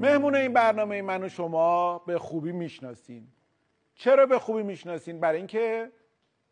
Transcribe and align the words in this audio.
مهمون 0.00 0.34
این 0.34 0.52
برنامه 0.52 1.02
من 1.02 1.24
و 1.24 1.28
شما 1.28 1.98
به 1.98 2.18
خوبی 2.18 2.52
می‌شناسین. 2.52 3.28
چرا 3.94 4.26
به 4.26 4.38
خوبی 4.38 4.62
می‌شناسین؟ 4.62 5.20
برای 5.20 5.36
اینکه 5.36 5.92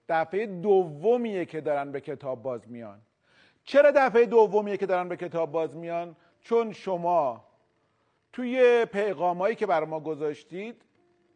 دفعه 0.08 0.46
دومیه 0.46 1.45
که 1.45 1.61
دارن 1.61 1.93
به 1.93 2.01
کتاب 2.01 2.43
باز 2.43 2.71
میان. 2.71 3.01
چرا 3.64 3.90
دفعه 3.90 4.27
دومیه 4.27 4.77
که 4.77 4.87
دارن 4.87 5.09
به 5.09 5.17
کتاب 5.17 5.53
باز 5.53 5.77
میان؟ 5.77 6.17
چون 6.40 6.72
شما 6.72 7.45
توی 8.32 8.85
پیغامایی 8.85 9.55
که 9.55 9.67
بر 9.67 9.85
ما 9.85 10.01
گذاشتید 10.01 10.83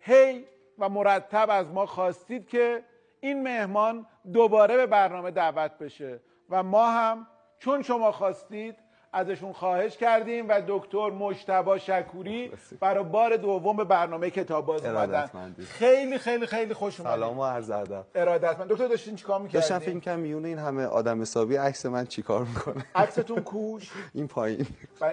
هی 0.00 0.44
و 0.78 0.88
مرتب 0.88 1.46
از 1.50 1.66
ما 1.66 1.86
خواستید 1.86 2.48
که 2.48 2.84
این 3.20 3.42
مهمان 3.42 4.06
دوباره 4.32 4.76
به 4.76 4.86
برنامه 4.86 5.30
دعوت 5.30 5.78
بشه. 5.78 6.20
و 6.50 6.62
ما 6.62 6.90
هم 6.90 7.26
چون 7.58 7.82
شما 7.82 8.12
خواستید 8.12 8.76
ازشون 9.12 9.52
خواهش 9.52 9.96
کردیم 9.96 10.48
و 10.48 10.62
دکتر 10.68 11.10
مشتبا 11.10 11.78
شکوری 11.78 12.52
برای 12.80 13.04
بار 13.04 13.36
دوم 13.36 13.76
به 13.76 13.84
برنامه 13.84 14.30
کتاب 14.30 14.66
باز 14.66 14.84
اومدن. 14.84 15.54
خیلی 15.66 16.18
خیلی 16.18 16.46
خیلی 16.46 16.74
خوش 16.74 17.00
اومدید. 17.00 17.16
سلام 17.16 17.38
و 17.38 17.44
عرض 17.44 17.70
ادب. 17.70 18.04
ارادتمند. 18.14 18.68
دکتر 18.68 18.88
داشتین 18.88 19.16
چیکار 19.16 19.40
می‌کردین؟ 19.40 19.60
داشتم 19.60 19.78
فکر 19.78 20.00
کنم 20.00 20.18
میونه 20.18 20.48
این 20.48 20.58
همه 20.58 20.84
آدم 20.84 21.22
حسابی 21.22 21.56
عکس 21.56 21.86
من 21.86 22.06
چیکار 22.06 22.44
می‌کنه؟ 22.44 22.84
عکستون 22.94 23.40
کوش؟ 23.40 23.90
این 24.14 24.28
پایین. 24.28 24.66
اه، 25.02 25.12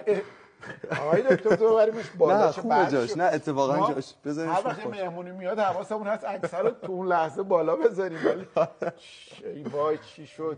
آقای 1.00 1.22
دکتر 1.22 1.56
تو 1.56 1.74
ببریمش 1.74 2.10
بالا 2.18 2.46
نه 2.46 2.52
خوبه 2.52 2.86
جاش. 2.92 3.16
نه 3.16 3.24
اتفاقا 3.24 3.94
جاش. 3.94 4.14
بذارینش 4.24 4.56
هر 4.56 4.66
وقت. 4.66 4.86
مهمونی 4.86 5.30
میاد 5.30 5.58
حواسمون 5.58 6.06
هست 6.06 6.54
رو 6.54 6.70
تو 6.70 6.92
اون 6.92 7.06
لحظه 7.06 7.42
بالا 7.42 7.76
بذاریم. 7.76 8.18
ولی 8.26 8.46
ای 9.54 9.62
وای 9.62 9.98
چی 9.98 10.26
شد؟ 10.26 10.56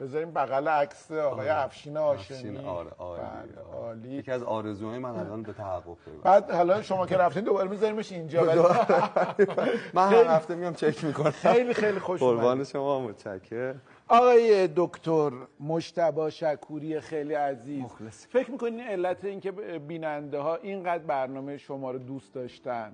بذاریم 0.00 0.30
بغل 0.30 0.68
عکس 0.68 1.12
آقای 1.12 1.48
افشین 1.48 1.96
هاشمی. 1.96 2.58
آره 2.58 2.90
عالی 2.98 3.22
بله، 3.22 3.62
آره. 3.62 3.78
عالی. 3.86 4.08
یکی 4.10 4.30
از 4.30 4.42
آرزوهای 4.42 4.98
من 4.98 5.10
الان 5.10 5.42
به 5.42 5.52
تحقق 5.52 5.82
پیوست 6.04 6.22
بعد 6.22 6.50
حالا 6.50 6.82
شما 6.82 7.06
که 7.06 7.16
رفتین 7.16 7.44
دوباره 7.44 7.68
میذاریمش 7.68 8.12
اینجا 8.12 8.44
ولی 8.44 8.60
من 9.94 10.08
هر 10.08 10.24
هفته 10.24 10.54
میام 10.54 10.74
چک 10.74 11.04
می‌کنم. 11.04 11.30
خیلی 11.30 11.74
خیلی 11.74 11.98
خوش. 11.98 12.20
قربان 12.20 12.64
شما 12.64 13.00
متشکر 13.00 13.74
آقای 14.08 14.68
دکتر 14.76 15.30
مشتبا 15.60 16.30
شکوری 16.30 17.00
خیلی 17.00 17.34
عزیز. 17.34 17.82
مخلص. 17.82 18.26
فکر 18.26 18.50
می‌کنین 18.50 18.80
علت 18.80 19.24
اینکه 19.24 19.52
بیننده 19.88 20.38
ها 20.38 20.56
اینقدر 20.56 21.04
برنامه 21.04 21.56
شما 21.56 21.90
رو 21.90 21.98
دوست 21.98 22.34
داشتن 22.34 22.92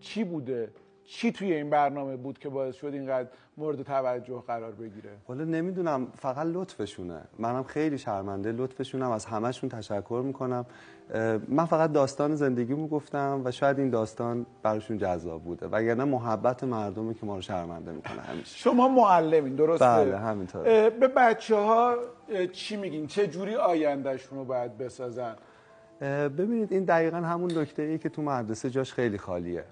چی 0.00 0.24
بوده؟ 0.24 0.70
چی 1.10 1.32
توی 1.32 1.52
این 1.52 1.70
برنامه 1.70 2.16
بود 2.16 2.38
که 2.38 2.48
باعث 2.48 2.74
شد 2.74 2.86
اینقدر 2.86 3.28
مورد 3.56 3.82
توجه 3.82 4.42
قرار 4.46 4.72
بگیره؟ 4.72 5.10
حالا 5.28 5.44
نمی‌دونم 5.44 6.06
فقط 6.16 6.46
لطفشونه. 6.46 7.20
منم 7.38 7.62
خیلی 7.62 7.98
شرمنده 7.98 8.52
لطفشونم 8.52 9.10
از 9.10 9.24
همشون 9.24 9.68
تشکر 9.68 10.22
می‌کنم. 10.24 10.66
من 11.48 11.64
فقط 11.64 11.92
داستان 11.92 12.34
زندگیمو 12.34 12.88
گفتم 12.88 13.42
و 13.44 13.50
شاید 13.50 13.78
این 13.78 13.90
داستان 13.90 14.46
براشون 14.62 14.98
جذاب 14.98 15.42
بوده. 15.44 15.66
وگرنه 15.66 16.04
محبت 16.04 16.64
مردمه 16.64 17.14
که 17.14 17.26
ما 17.26 17.34
رو 17.36 17.40
شرمنده 17.40 17.92
می‌کنه 17.92 18.20
همیشه. 18.20 18.58
شما 18.58 18.88
معلمین 18.88 19.54
درسته؟ 19.54 19.84
بله، 19.84 20.18
همینطوره. 20.18 20.90
به 20.90 21.08
بچه 21.08 21.56
ها 21.56 21.96
چی 22.52 22.76
میگین؟ 22.76 23.06
چه 23.06 23.26
جوری 23.26 23.54
آیندهشون 23.54 24.38
رو 24.38 24.44
باید 24.44 24.78
بسازن؟ 24.78 25.36
ببینید 26.38 26.72
این 26.72 26.84
دقیقا 26.84 27.16
همون 27.16 27.58
نکته 27.58 27.82
ای 27.82 27.98
که 27.98 28.08
تو 28.08 28.22
مدرسه 28.22 28.70
جاش 28.70 28.92
خیلی 28.92 29.18
خالیه. 29.18 29.64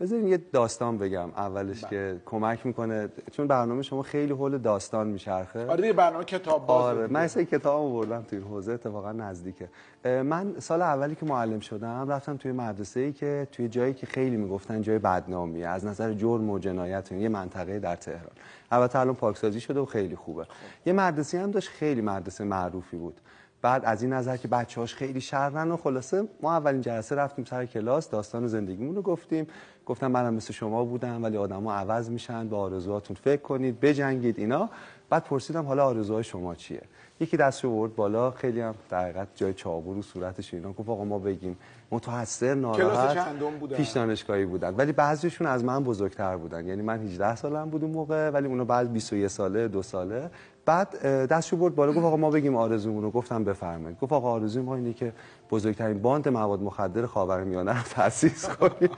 بذارین 0.00 0.28
یه 0.28 0.36
داستان 0.36 0.98
بگم 0.98 1.28
اولش 1.36 1.84
که 1.84 2.20
کمک 2.26 2.66
می‌کنه. 2.66 3.08
چون 3.32 3.46
برنامه 3.46 3.82
شما 3.82 4.02
خیلی 4.02 4.32
حول 4.32 4.58
داستان 4.58 5.06
میچرخه. 5.06 5.66
آره 5.66 5.80
دیگه 5.82 5.92
برنامه 5.92 6.24
کتاب 6.24 6.66
باز 6.66 6.96
آره 6.96 7.06
من 7.06 7.26
سه 7.26 7.44
کتاب 7.44 7.80
آوردم 7.80 8.22
تو 8.22 8.36
این 8.36 8.44
حوزه 8.44 8.72
اتفاقا 8.72 9.12
نزدیکه. 9.12 9.68
من 10.04 10.54
سال 10.58 10.82
اولی 10.82 11.14
که 11.14 11.26
معلم 11.26 11.60
شدم 11.60 12.10
رفتم 12.10 12.36
توی 12.36 12.52
مدرسه 12.52 13.00
ای 13.00 13.12
که 13.12 13.48
توی 13.52 13.68
جایی 13.68 13.94
که 13.94 14.06
خیلی 14.06 14.36
می‌گفتن 14.36 14.82
جای 14.82 14.98
بدنامیه. 14.98 15.68
از 15.68 15.86
نظر 15.86 16.12
جرم 16.12 16.50
و 16.50 16.58
جنایت 16.58 17.12
یه 17.12 17.28
منطقه 17.28 17.78
در 17.78 17.96
تهران. 17.96 18.32
البته 18.70 18.98
الان 18.98 19.14
پاکسازی 19.14 19.60
شده 19.60 19.80
و 19.80 19.84
خیلی 19.84 20.16
خوبه. 20.16 20.46
یه 20.86 20.92
مدرسه 20.92 21.38
هم 21.38 21.50
داشت 21.50 21.68
خیلی 21.68 22.00
مدرسه 22.00 22.44
معروفی 22.44 22.96
بود. 22.96 23.20
بعد 23.62 23.84
از 23.84 24.02
این 24.02 24.12
نظر 24.12 24.36
که 24.36 24.48
بچه‌هاش 24.48 24.94
خیلی 24.94 25.20
شرن 25.20 25.70
و 25.70 25.76
خلاصه 25.76 26.28
ما 26.42 26.52
اولین 26.52 26.80
جلسه 26.80 27.14
رفتیم 27.14 27.44
سر 27.44 27.66
کلاس 27.66 28.10
داستان 28.10 28.46
زندگیمون 28.46 28.96
رو 28.96 29.02
گفتیم. 29.02 29.46
گفتم 29.90 30.06
منم 30.06 30.34
مثل 30.34 30.52
شما 30.52 30.84
بودم 30.84 31.22
ولی 31.22 31.36
آدما 31.36 31.74
عوض 31.74 32.10
میشن 32.10 32.48
به 32.48 32.56
آرزوهاتون 32.56 33.16
فکر 33.24 33.42
کنید 33.42 33.80
بجنگید 33.80 34.38
اینا. 34.38 34.70
بعد 35.08 35.24
پرسیدم 35.24 35.66
حالا 35.66 35.86
آرزوهای 35.86 36.24
شما 36.24 36.54
چیه؟ 36.54 36.82
یکی 37.20 37.36
دستشو 37.36 37.70
برد 37.70 37.96
بالا 37.96 38.30
خیلی 38.30 38.60
هم 38.60 38.74
در 38.90 39.02
حقیقت 39.02 39.28
جای 39.34 39.54
چاقو 39.54 39.94
رو 39.94 40.02
صورتش 40.02 40.54
اینا. 40.54 40.72
گفت 40.72 40.88
آقا 40.88 41.04
ما 41.04 41.18
بگیم. 41.18 41.56
متحسر 41.90 42.54
ناراحت 42.54 43.28
بودن؟ 43.60 43.76
پیش 43.76 43.88
دانشگاهی 43.88 44.44
بودن. 44.44 44.74
ولی 44.74 44.92
بعضیشون 44.92 45.46
از 45.46 45.64
من 45.64 45.84
بزرگتر 45.84 46.36
بودن. 46.36 46.66
یعنی 46.66 46.82
من 46.82 46.98
18 47.02 47.36
سالم 47.36 47.70
بود 47.70 47.82
اون 47.82 47.92
موقع 47.92 48.30
ولی 48.30 48.46
اونا 48.46 48.64
بعد 48.64 48.92
21 48.92 49.26
ساله 49.26 49.68
دو 49.68 49.82
ساله. 49.82 50.30
بعد 50.70 51.06
دستشو 51.26 51.56
برد 51.56 51.74
بالا 51.74 51.92
گفت 51.92 52.04
آقا 52.04 52.16
ما 52.16 52.30
بگیم 52.30 52.56
آرزومون 52.56 53.02
رو. 53.02 53.10
گفتم 53.10 53.44
بفرمایید. 53.44 53.98
گفت 53.98 54.12
آقا 54.12 54.30
آرزوی 54.30 54.62
ما 54.62 54.74
اینه 54.74 54.92
که 54.92 55.12
بزرگترین 55.50 56.02
باند 56.02 56.28
مواد 56.28 56.62
مخدر 56.62 57.06
خاورمیانه 57.06 57.76
رو 57.76 57.82
تأسیس 57.82 58.48
کنیم. 58.48 58.90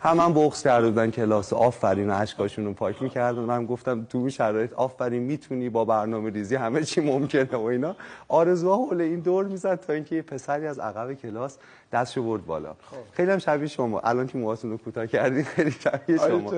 هم 0.00 0.20
هم 0.20 0.32
بغض 0.32 0.62
کرده 0.62 0.88
بودن 0.88 1.10
کلاس 1.10 1.52
آفرین 1.52 2.10
و 2.10 2.14
اشکاشون 2.16 2.64
رو 2.64 2.72
پاک 2.72 3.02
می‌کردن. 3.02 3.40
من 3.40 3.66
گفتم 3.66 4.04
تو 4.04 4.18
این 4.18 4.28
شرایط 4.28 4.72
آفرین 4.72 5.22
می‌تونی 5.22 5.68
با 5.68 5.84
برنامه 5.84 6.30
ریزی 6.30 6.54
همه 6.54 6.84
چی 6.84 7.00
ممکنه 7.00 7.56
و 7.56 7.64
اینا. 7.64 7.96
آرزوها 8.28 8.76
حول 8.76 9.00
این 9.00 9.20
دور 9.20 9.44
می‌زد 9.44 9.80
تا 9.80 9.92
اینکه 9.92 10.16
یه 10.16 10.22
پسری 10.22 10.66
از 10.66 10.78
عقب 10.78 11.12
کلاس 11.14 11.58
دستشو 11.92 12.22
برد 12.22 12.46
بالا. 12.46 12.74
خیلی 13.12 13.30
هم 13.30 13.38
شبیه 13.38 13.68
شما. 13.68 14.00
الان 14.00 14.26
که 14.26 14.38
موهاتون 14.38 14.70
رو 14.70 14.76
کوتاه 14.76 15.06
کردین 15.06 15.44
خیلی 15.44 15.70
شبیه 15.70 16.20
آره 16.20 16.38
شما. 16.38 16.50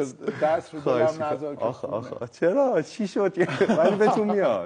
دست 0.43 0.75
رو 0.75 0.81
دلم. 0.81 1.22
نذار 1.22 1.56
چرا؟ 2.32 2.82
چی 2.82 3.09
شد؟ 3.09 3.32
ولی 3.78 3.97
بهتون 3.97 4.31
میاد. 4.31 4.62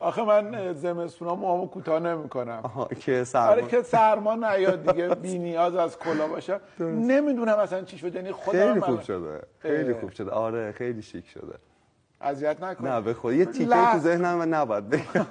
آخه 0.00 0.22
من 0.22 0.72
زمستونا 0.72 1.34
موامو 1.34 1.66
کوتاه 1.66 2.00
نمی‌کنم. 2.00 2.62
که 3.00 3.24
سرما 3.24 3.50
آره 3.52 3.66
که 3.66 3.82
سرما 3.82 4.34
نیاد 4.34 4.90
دیگه 4.92 5.14
بی 5.24 5.38
نیاز 5.38 5.76
از 5.76 5.98
کلا 5.98 6.28
باشم 6.28 6.60
نمی‌دونم 6.80 7.58
اصلا 7.58 7.82
چی 7.82 7.98
شد 7.98 8.14
یعنی 8.14 8.32
خودم 8.32 8.58
خیلی 8.58 8.80
خوب 8.80 9.00
شده 9.00 9.40
خیلی. 9.58 9.94
خوب 9.94 10.10
شده. 10.10 10.30
آره 10.30 10.72
خیلی 10.72 11.02
شیک 11.02 11.28
شده. 11.28 11.54
اذیت 12.24 12.62
نکن 12.62 12.88
نه 12.88 13.00
به 13.00 13.14
خود 13.14 13.34
یه 13.34 13.44
تیکه 13.44 13.74
تو 13.92 13.98
ذهنم 13.98 14.34
من 14.34 14.48
نباید 14.48 14.88
بگم. 14.88 15.26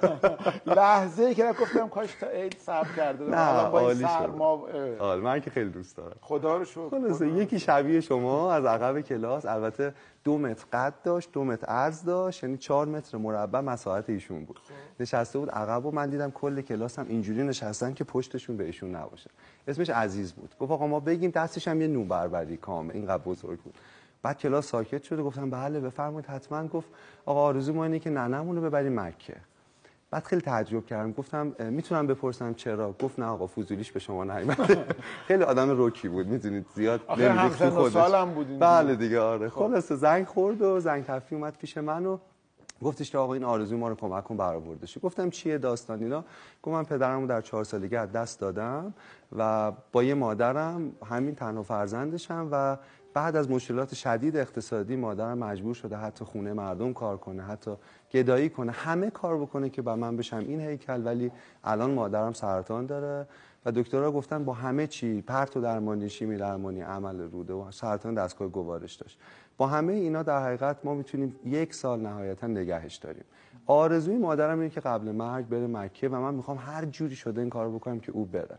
لحظه 0.76 1.22
ای 1.22 1.34
که 1.34 1.52
گفتم 1.60 1.88
کاش 1.88 2.14
تا 2.14 2.26
عید 2.26 2.56
صبر 2.58 2.88
کرده 2.96 3.24
نه 3.24 3.36
الان 3.40 3.70
با 3.70 3.90
این 3.90 4.04
عالی 4.04 4.32
اه، 4.34 4.98
آره 4.98 5.20
من 5.20 5.40
که 5.40 5.50
خیلی 5.50 5.70
دوست 5.70 5.96
دارم. 5.96 6.16
خدا 6.20 6.56
رو 6.56 6.64
شکر. 6.64 6.88
خلاصه 6.90 7.28
یکی 7.28 7.58
شبیه 7.58 8.00
شما 8.00 8.52
از 8.52 8.64
عقب 8.64 9.00
کلاس 9.00 9.46
البته 9.46 9.94
دو 10.24 10.38
متر 10.38 10.64
قد 10.72 10.94
داشت 11.04 11.32
دو 11.32 11.44
متر 11.44 11.66
عرض 11.66 12.04
داشت 12.04 12.44
یعنی 12.44 12.56
چهار 12.56 12.86
متر 12.86 13.18
مربع 13.18 13.60
مساحت 13.60 14.10
ایشون 14.10 14.44
بود. 14.44 14.60
نشسته 15.00 15.38
بود 15.38 15.50
عقب 15.50 15.86
و 15.86 15.90
من 15.90 16.10
دیدم 16.10 16.30
کل 16.30 16.60
کلاس 16.60 16.98
هم 16.98 17.06
اینجوری 17.08 17.42
نشستن 17.42 17.94
که 17.94 18.04
پشتشون 18.04 18.56
به 18.56 18.64
ایشون 18.64 18.94
نباشه. 18.96 19.30
اسمش 19.68 19.90
عزیز 19.90 20.32
بود. 20.32 20.54
گفت 20.60 20.72
آقا 20.72 20.86
ما 20.86 21.00
بگیم 21.00 21.30
دستش 21.30 21.68
هم 21.68 21.80
یه 21.80 21.86
نو 21.86 22.04
بربری 22.04 22.56
کامل 22.56 22.90
اینقدر 22.94 23.22
بزرگ 23.22 23.58
بود. 23.58 23.74
بعد 24.24 24.38
کلاس 24.38 24.66
ساکت 24.66 25.02
شد 25.02 25.18
و 25.18 25.24
گفتم 25.24 25.50
بله 25.50 25.80
بفرمایید 25.80 26.26
حتما 26.26 26.66
گفت 26.66 26.88
آقا 27.26 27.40
آرزو 27.40 27.72
ما 27.72 27.84
اینه 27.84 27.98
که 27.98 28.10
ننمون 28.10 28.56
رو 28.56 28.62
ببریم 28.62 29.00
مکه. 29.00 29.36
بعد 30.10 30.24
خیلی 30.24 30.42
تعجب 30.42 30.86
کردم. 30.86 31.12
گفتم 31.12 31.52
می‌تونم 31.58 32.06
بپرسم 32.06 32.54
چرا؟ 32.54 32.92
گفت 32.92 33.18
نه 33.18 33.24
آقا 33.26 33.46
فوزولیش 33.46 33.92
به 33.92 34.00
شما 34.00 34.24
نیومده. 34.24 34.86
خیلی 35.28 35.42
آدم 35.42 35.70
روکی 35.70 36.08
بود 36.08 36.26
می‌دونید؟ 36.26 36.66
زیاد 36.74 37.00
و 37.08 37.70
خودش. 37.70 38.24
بودین 38.34 38.58
بله 38.58 38.94
دیگه. 38.94 39.20
آره. 39.20 39.48
خلاصه 39.48 39.96
زنگ 39.96 40.26
خورد 40.26 40.62
و 40.62 40.80
زنگ 40.80 41.04
تفریح 41.04 41.40
اومد 41.40 41.56
پیش 41.58 41.78
من 41.78 42.06
و 42.06 42.18
گفتش 42.82 43.10
که 43.10 43.18
آقا 43.18 43.34
این 43.34 43.44
آرزوی 43.44 43.78
ما 43.78 43.88
رو 43.88 43.94
کمک 43.94 44.24
کن 44.24 44.36
برآورده 44.36 44.86
گفتم 45.02 45.30
چیه 45.30 45.58
داستان 45.58 46.02
اینا؟ 46.02 46.24
گفت 46.62 46.74
من 46.74 46.84
پدرمو 46.84 47.26
در 47.26 47.40
چهار 47.40 47.64
سالگی 47.64 47.96
از 47.96 48.12
دست 48.12 48.40
دادم 48.40 48.94
و 49.38 49.72
با 49.92 50.02
یه 50.02 50.14
مادرم 50.14 50.92
همین 51.06 51.34
تنها 51.34 51.62
فرزندشم 51.62 52.48
و 52.52 52.76
بعد 53.14 53.36
از 53.36 53.50
مشکلات 53.50 53.94
شدید 53.94 54.36
اقتصادی 54.36 54.96
مادرم 54.96 55.38
مجبور 55.38 55.74
شده 55.74 55.96
حتی 55.96 56.24
خونه 56.24 56.52
مردم 56.52 56.92
کار 56.92 57.16
کنه 57.16 57.42
حتی 57.42 57.70
گدایی 58.12 58.48
کنه 58.48 58.72
همه 58.72 59.10
کار 59.10 59.38
بکنه 59.38 59.70
که 59.70 59.82
با 59.82 59.96
من 59.96 60.16
بشم 60.16 60.36
این 60.36 60.60
هیکل. 60.60 61.02
ولی 61.04 61.32
الان 61.64 61.90
مادرم 61.90 62.32
سرطان 62.32 62.86
داره 62.86 63.26
و 63.64 63.72
دکترها 63.72 64.12
گفتن 64.12 64.44
با 64.44 64.52
همه 64.52 64.86
چی 64.86 65.22
پرت 65.22 65.56
و 65.56 65.60
درمانی 65.60 66.08
شیمی 66.08 66.36
درمانی 66.36 66.80
عمل 66.80 67.20
روده 67.20 67.52
و 67.52 67.70
سرطان 67.70 68.14
دستگاه 68.14 68.48
گوارش 68.48 68.94
داشت. 68.94 69.18
با 69.56 69.66
همه 69.66 69.92
اینا 69.92 70.22
در 70.22 70.44
حقیقت 70.44 70.76
ما 70.84 70.94
می‌تونیم 70.94 71.36
یک 71.44 71.74
سال 71.74 72.00
نهایتا 72.00 72.46
نگهش 72.46 72.96
داریم. 72.96 73.24
آرزوی 73.66 74.18
مادرم 74.18 74.58
اینه 74.58 74.70
که 74.70 74.80
قبل 74.80 75.12
مرگ 75.12 75.48
بره 75.48 75.66
مکه 75.66 76.08
و 76.08 76.16
من 76.16 76.34
می‌خوام 76.34 76.58
هر 76.58 76.84
جوری 76.84 77.16
شده 77.16 77.40
این 77.40 77.50
کارو 77.50 77.78
بکنم 77.78 78.00
که 78.00 78.12
او 78.12 78.24
بره. 78.24 78.58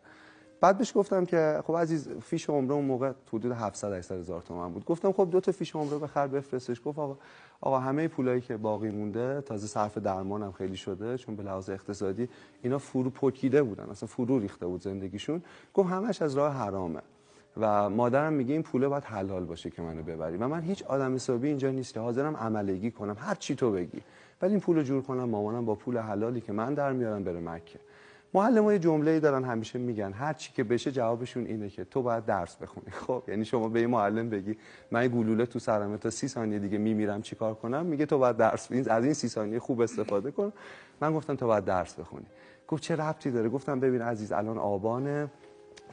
بعد 0.61 0.77
بهش 0.77 0.97
گفتم 0.97 1.25
که 1.25 1.61
خب 1.67 1.75
عزیز 1.77 2.09
فیش 2.09 2.49
عمره 2.49 2.73
اون 2.73 2.85
موقع 2.85 3.11
حدود 3.33 3.51
700 3.51 3.93
800 3.93 4.15
هزار 4.19 4.41
تومان 4.41 4.73
بود. 4.73 4.85
گفتم 4.85 5.11
خب 5.11 5.27
دو 5.31 5.39
تا 5.39 5.51
فیش 5.51 5.75
عمره 5.75 5.97
بخر 5.97 6.27
بفرستش. 6.27 6.81
گفت 6.85 6.99
آقا 6.99 7.17
آقا 7.61 7.79
همه 7.79 8.07
پولایی 8.07 8.41
که 8.41 8.57
باقی 8.57 8.89
مونده 8.89 9.41
تازه 9.41 9.67
صرف 9.67 9.97
درمانم 9.97 10.51
خیلی 10.51 10.77
شده 10.77 11.17
چون 11.17 11.35
به 11.35 11.43
لحاظ 11.43 11.69
اقتصادی 11.69 12.29
اینا 12.61 12.77
فرو 12.77 13.09
پکیده 13.09 13.63
بودن 13.63 13.83
اصلا 13.83 14.07
فرو 14.07 14.39
ریخته 14.39 14.67
بود 14.67 14.81
زندگیشون. 14.81 15.41
گفت 15.73 15.89
همش 15.89 16.21
از 16.21 16.35
راه 16.35 16.53
حرامه. 16.53 17.01
و 17.57 17.89
مادرم 17.89 18.33
میگه 18.33 18.53
این 18.53 18.63
پوله 18.63 18.87
باید 18.87 19.03
حلال 19.03 19.45
باشه 19.45 19.69
که 19.69 19.81
منو 19.81 20.03
ببری. 20.03 20.37
و 20.37 20.47
من 20.47 20.61
هیچ 20.61 20.83
آدم 20.83 21.15
حسابی 21.15 21.47
اینجا 21.47 21.71
نیست 21.71 21.93
که 21.93 21.99
حاضرم 21.99 22.37
عملگی 22.37 22.91
کنم. 22.91 23.15
هر 23.19 23.35
چی 23.35 23.55
تو 23.55 23.71
بگی. 23.71 24.01
ولی 24.41 24.51
این 24.51 24.59
پول 24.59 24.83
جور 24.83 25.01
کنم 25.01 25.23
مامانم 25.23 25.65
با 25.65 25.75
پول 25.75 25.97
حلالی 25.97 26.41
که 26.41 26.51
من 26.51 26.73
در 26.73 26.93
میارم 26.93 27.23
بره 27.23 27.39
مکه. 27.39 27.79
معلم 28.35 28.71
یه 28.71 28.79
جمله 28.79 29.19
دارن 29.19 29.43
همیشه 29.43 29.79
میگن 29.79 30.13
هر 30.13 30.33
چی 30.33 30.53
که 30.53 30.63
بشه 30.63 30.91
جوابشون 30.91 31.45
اینه 31.45 31.69
که 31.69 31.85
تو 31.85 32.01
باید 32.01 32.25
درس 32.25 32.55
بخونی. 32.55 32.91
خب 33.07 33.23
یعنی 33.27 33.45
شما 33.45 33.69
به 33.69 33.79
این 33.79 33.89
معلم 33.89 34.29
بگی 34.29 34.57
من 34.91 35.07
گلوله 35.07 35.45
تو 35.45 35.59
سرمه 35.59 35.97
تا 35.97 36.09
سی 36.09 36.27
ثانیه 36.27 36.59
دیگه 36.59 36.77
میمیرم 36.77 37.21
چیکار 37.21 37.53
کنم؟ 37.53 37.85
میگه 37.85 38.05
تو 38.05 38.17
باید 38.17 38.37
درس 38.37 38.71
این 38.71 38.89
از 38.89 39.03
این 39.03 39.13
سی 39.13 39.27
ثانیه 39.27 39.59
خوب 39.59 39.81
استفاده 39.81 40.31
کن. 40.31 40.53
من 41.01 41.13
گفتم 41.13 41.35
تو 41.35 41.47
باید 41.47 41.65
درس 41.65 41.93
بخونی. 41.93 42.25
گفت 42.67 42.83
چه 42.83 42.95
ربطی 42.95 43.31
داره؟ 43.31 43.49
گفتم 43.49 43.79
ببین 43.79 44.01
عزیز 44.01 44.31
الان 44.31 44.57
آبانه. 44.57 45.27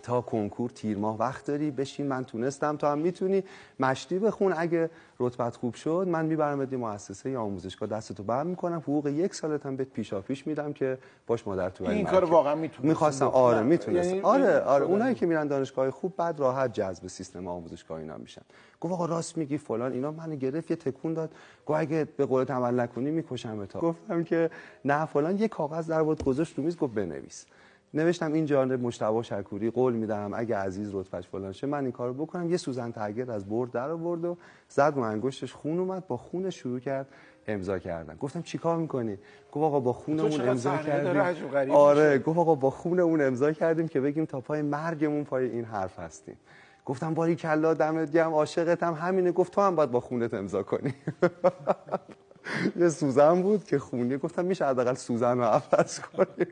تا 0.02 0.20
کنکور 0.20 0.70
تیر 0.70 0.98
ماه 0.98 1.18
وقت 1.18 1.46
داری 1.46 1.70
بشین 1.70 2.06
من 2.06 2.24
تونستم. 2.24 2.76
تو 2.76 2.86
هم 2.86 2.98
می‌تونی 2.98 3.44
مشتی 3.80 4.18
بخون. 4.18 4.54
اگه 4.56 4.90
رتبت 5.20 5.56
خوب 5.56 5.74
شد 5.74 6.06
من 6.10 6.26
می‌برم 6.26 6.68
یه 6.72 6.78
مؤسسه 6.78 7.30
یا 7.30 7.42
آموزشگاه. 7.42 7.88
دستتو 7.88 8.22
برم 8.22 8.46
می‌کنم. 8.46 8.78
حقوق 8.78 9.06
یک 9.06 9.34
سالت 9.34 9.66
هم 9.66 9.76
بهت 9.76 9.88
پیشا 9.88 10.20
پیش 10.20 10.46
میدم 10.46 10.72
که 10.72 10.98
باش 11.26 11.46
مادر 11.46 11.70
تو 11.70 11.88
این 11.88 12.06
کار 12.06 12.24
واقعا 12.24 12.54
می‌تونم 12.54 12.88
می‌خواستم. 12.88 13.26
آره 13.26 13.62
می‌تونست 13.62 14.08
یعنی 14.08 14.20
آره 14.20 14.60
آره. 14.60 14.84
اونایی 14.84 15.14
که 15.14 15.26
میرن 15.26 15.46
دانشگاه 15.46 15.90
خوب 15.90 16.16
بعد 16.16 16.40
راحت 16.40 16.72
جذب 16.72 17.06
سیستم 17.06 17.46
آموزشگاه 17.46 17.98
اینا 17.98 18.16
میشن. 18.16 18.42
گفت 18.80 18.92
آقا 18.92 19.06
راست 19.06 19.38
میگی 19.38 19.58
فلان. 19.58 19.92
اینا 19.92 20.10
منو 20.10 20.36
گرفت 20.36 20.70
یه 20.70 20.76
تکون 20.76 21.14
داد. 21.14 21.30
گفت 21.66 21.80
اگه 21.80 22.04
به 22.16 22.26
قولت 22.26 22.50
عمل 22.50 22.80
نکنی 22.80 23.10
می‌کشم 23.10 23.64
تا 23.64 23.80
گفتم 23.80 24.24
که 24.24 24.50
نه 24.84 25.04
فلان. 25.04 25.38
یه 25.38 25.48
کاغذ 25.48 25.90
در 25.90 26.02
بود 26.02 26.24
گذاشت 26.24 26.58
رو 26.58 26.64
میز 26.64 26.76
گفت 26.76 26.94
بنویس. 26.94 27.46
نوشتم 27.94 28.32
این 28.32 28.44
جانب 28.46 28.82
مشتبه 28.82 29.22
شکوری 29.22 29.70
قول 29.70 29.92
میدم 29.92 30.30
اگه 30.34 30.56
عزیز 30.56 30.94
رتبهش 30.94 31.26
فلان 31.26 31.52
شه 31.52 31.66
من 31.66 31.82
این 31.82 31.92
کارو 31.92 32.14
بکنم. 32.14 32.50
یه 32.50 32.56
سوزن 32.56 32.90
ترگیر 32.90 33.30
از 33.30 33.48
برد 33.48 33.70
در 33.70 33.90
آورد 33.90 34.24
و 34.24 34.36
زد 34.68 34.92
رو 34.96 35.02
انگشتش 35.02 35.52
خون 35.52 35.78
اومد 35.78 36.06
با 36.06 36.16
خون 36.16 36.50
شروع 36.50 36.78
کرد 36.80 37.06
امضا 37.46 37.78
کردن. 37.78 38.16
گفتم 38.16 38.42
چیکار 38.42 38.76
می‌کنی؟ 38.76 39.18
گفت 39.52 39.64
آقا 39.64 39.80
با 39.80 39.92
خون 39.92 40.20
اون 40.20 40.48
امضا 40.48 40.76
کردیم. 40.76 41.70
آره 41.70 42.18
گفت 42.18 42.38
آقا 42.38 42.54
با 42.54 42.70
خون 42.70 43.00
اون 43.00 43.20
امضا 43.20 43.52
کردیم 43.52 43.88
که 43.88 44.00
بگیم 44.00 44.24
تا 44.24 44.40
پای 44.40 44.62
مرگمون 44.62 45.24
پای 45.24 45.50
این 45.50 45.64
حرف 45.64 45.98
هستیم. 45.98 46.36
گفتم 46.84 47.14
باری 47.14 47.36
کلا 47.36 47.74
دمت 47.74 48.12
گرم 48.12 48.32
عاشقتم. 48.34 48.94
همینه 48.94 49.32
گفت 49.32 49.52
تو 49.52 49.60
هم 49.60 49.76
باید 49.76 49.90
با 49.90 50.00
خونت 50.00 50.34
امضا 50.34 50.62
کنی. 50.62 50.94
یه 52.80 52.88
سوزن 52.88 53.42
بود 53.42 53.64
که 53.64 53.78
خونی 53.78 54.16
گفتم 54.16 54.44
میشه 54.44 54.66
حداقل 54.66 54.94
سوزن 54.94 55.38
رو 55.38 55.44
عوض 55.44 56.00
کنیم. 56.00 56.46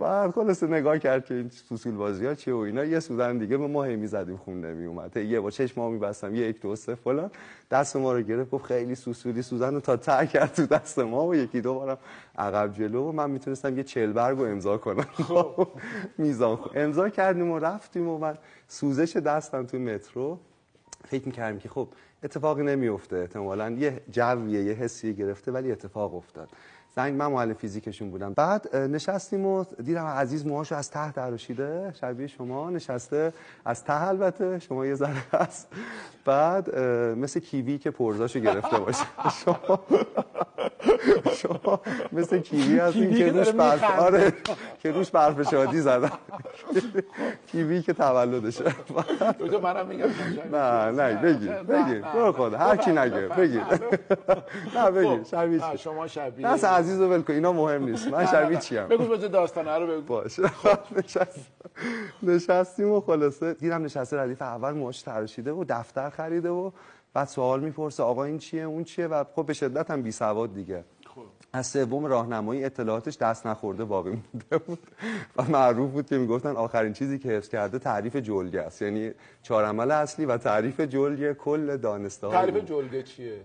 بعد 0.00 0.30
خلاص 0.30 0.62
نگاه 0.62 0.98
کرد 0.98 1.24
که 1.24 1.34
این 1.34 1.50
سوسول 1.68 1.94
بازی 1.94 2.26
ها 2.26 2.34
چیه 2.34 2.54
و 2.54 2.56
اینا. 2.56 2.84
یه 2.84 3.00
سوزن 3.00 3.38
دیگه 3.38 3.56
ما 3.56 3.82
هی 3.84 3.96
می‌زدیم 3.96 4.36
خون 4.36 4.60
نمی 4.64 4.86
اومد 4.86 5.16
یه 5.16 5.40
با 5.40 5.50
چشم 5.50 5.80
ها 5.80 5.90
میبستم 5.90 6.34
یه 6.34 6.46
یک 6.48 6.60
دو 6.60 6.76
سه 6.76 6.94
فلان. 6.94 7.30
دست 7.70 7.96
ما 7.96 8.12
رو 8.12 8.22
گرفت 8.22 8.50
گفت 8.50 8.64
خیلی 8.64 8.94
سوسولی 8.94 9.42
سوزن 9.42 9.74
رو 9.74 9.80
تا 9.80 9.96
ته 9.96 10.26
کرد 10.26 10.54
تو 10.54 10.66
دست 10.66 10.98
ما 10.98 11.26
و 11.26 11.34
یکی 11.34 11.60
دو 11.60 11.74
بارم 11.74 11.98
عقب 12.38 12.72
جلو 12.72 13.08
و 13.08 13.12
من 13.12 13.30
می‌تونستم 13.30 13.76
یه 13.76 13.82
چل 13.82 14.12
برگ 14.12 14.38
رو 14.38 14.44
امضا 14.44 14.78
کنم. 14.78 15.02
خب. 15.02 15.68
میزان 16.18 16.58
امضا 16.74 17.08
کردیم 17.08 17.50
و 17.50 17.58
رفتیم 17.58 18.08
و 18.08 18.18
من 18.18 18.34
سوزش 18.68 19.16
دستم 19.16 19.66
تو 19.66 19.78
مترو. 19.78 20.38
فکر 21.08 21.26
می‌کردم 21.26 21.58
که 21.58 21.68
خب 21.68 21.88
اتفاقی 22.24 22.62
نمیفته 22.62 23.16
احتمالا 23.16 23.70
یه 23.70 24.00
جویه 24.10 24.64
یه 24.64 24.72
حسی 24.72 25.14
گرفته 25.14 25.52
ولی 25.52 25.72
اتفاق 25.72 26.14
افتاد. 26.14 26.48
زنگ 26.96 27.14
من 27.14 27.26
معلم 27.26 27.54
فیزیکشون 27.54 28.10
بودم. 28.10 28.32
بعد 28.32 28.76
نشستیم 28.76 29.46
و 29.46 29.64
دیدم 29.64 30.04
عزیز 30.04 30.46
موهاشو 30.46 30.74
از 30.74 30.90
ته 30.90 31.12
درشیده 31.12 31.92
شبیه 32.00 32.26
شما 32.26 32.70
نشسته. 32.70 33.32
از 33.64 33.84
ته 33.84 34.08
البته 34.08 34.58
شما 34.58 34.86
یه 34.86 34.94
ذره 34.94 35.22
هست. 35.32 35.68
بعد 36.24 36.78
مثل 37.18 37.40
کیوی 37.40 37.78
که 37.78 37.90
پرزاشو 37.90 38.40
گرفته 38.40 38.78
باشه. 38.78 39.04
شما 39.44 39.80
شما 41.42 41.80
مثل 42.12 42.38
کیوی 42.38 42.78
هستین 42.78 43.14
که 43.14 43.32
روش 43.32 43.48
برف 43.50 43.84
آره 44.00 44.32
که 44.80 44.90
روش 44.92 45.10
برف 45.10 45.50
شادی 45.50 45.80
زدن. 45.80 46.10
کیوی 47.46 47.82
که 47.82 47.92
تولدشه. 47.92 48.64
تو 49.50 49.60
منم 49.60 49.86
میگم 49.86 50.06
نه 50.52 50.90
نه 50.90 51.14
بگی 51.22 51.48
بگی 51.48 51.94
برو 52.14 52.32
خدا 52.32 52.58
هر 52.58 52.76
کی 52.76 52.90
نگه 52.92 53.28
بگی 53.28 53.60
نه 54.76 54.90
بگی 54.90 55.24
شبیه 55.30 55.76
شما 55.76 56.06
شبیه 56.06 56.46
نه 56.46 56.66
عزیز 56.68 57.00
رو 57.00 57.08
ولکن 57.08 57.32
اینا 57.32 57.52
مهم 57.52 57.84
نیست. 57.84 58.08
من 58.08 58.26
شبیه 58.26 58.58
چیم؟ 58.58 58.86
بگو 58.88 59.04
بذار 59.04 59.28
داستانه 59.28 59.78
رو 59.78 59.86
بگو. 59.86 60.00
باشه. 60.02 60.42
نشستیم 62.22 62.90
و 62.90 63.00
خلاصه 63.00 63.54
دیدم 63.54 63.84
نشسته 63.84 64.16
ردیف 64.20 64.42
اول 64.42 64.70
موهاش 64.72 65.02
تراشیده 65.02 65.52
و 65.52 65.64
دفتر 65.68 66.10
خریده 66.10 66.48
و 66.50 66.70
بعد 67.14 67.28
سوال 67.28 67.60
می‌پرسه 67.60 68.02
آقا 68.02 68.24
این 68.24 68.38
چیه؟ 68.38 68.62
اون 68.62 68.84
چیه؟ 68.84 69.06
و 69.06 69.24
خب 69.34 69.46
به 69.46 69.52
شدت 69.52 69.90
هم 69.90 70.02
بی 70.02 70.10
سواد 70.10 70.54
دیگه. 70.54 70.84
از 71.54 71.66
سوم 71.66 72.04
راهنمایی 72.06 72.64
اطلاعاتش 72.64 73.18
دست 73.18 73.46
نخورده 73.46 73.84
باقی 73.84 74.10
مونده 74.10 74.58
بود. 74.66 74.78
و 75.36 75.42
معروف 75.42 75.90
بود 75.90 76.06
که 76.06 76.18
می‌گفتن 76.18 76.56
آخرین 76.56 76.92
چیزی 76.92 77.18
که 77.18 77.28
حفظ 77.28 77.48
کرده 77.48 77.78
تعریف 77.78 78.16
جلگه 78.16 78.60
است. 78.60 78.82
یعنی 78.82 79.10
چهار 79.42 79.64
عمل 79.64 79.90
اصلی 79.90 80.26
و 80.26 80.36
تعریف 80.36 80.80
جلگه 80.80 81.34
کل 81.34 81.76
دانسته 81.76 82.28
تعریف 82.30 82.64
جلگه 82.64 83.02
چیه؟ 83.02 83.40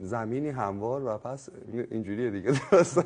زمینی 0.00 0.48
هموار 0.48 1.04
و 1.04 1.18
پس 1.18 1.48
اینجوریه 1.90 2.30
دیگه. 2.30 2.52
درست 2.70 3.04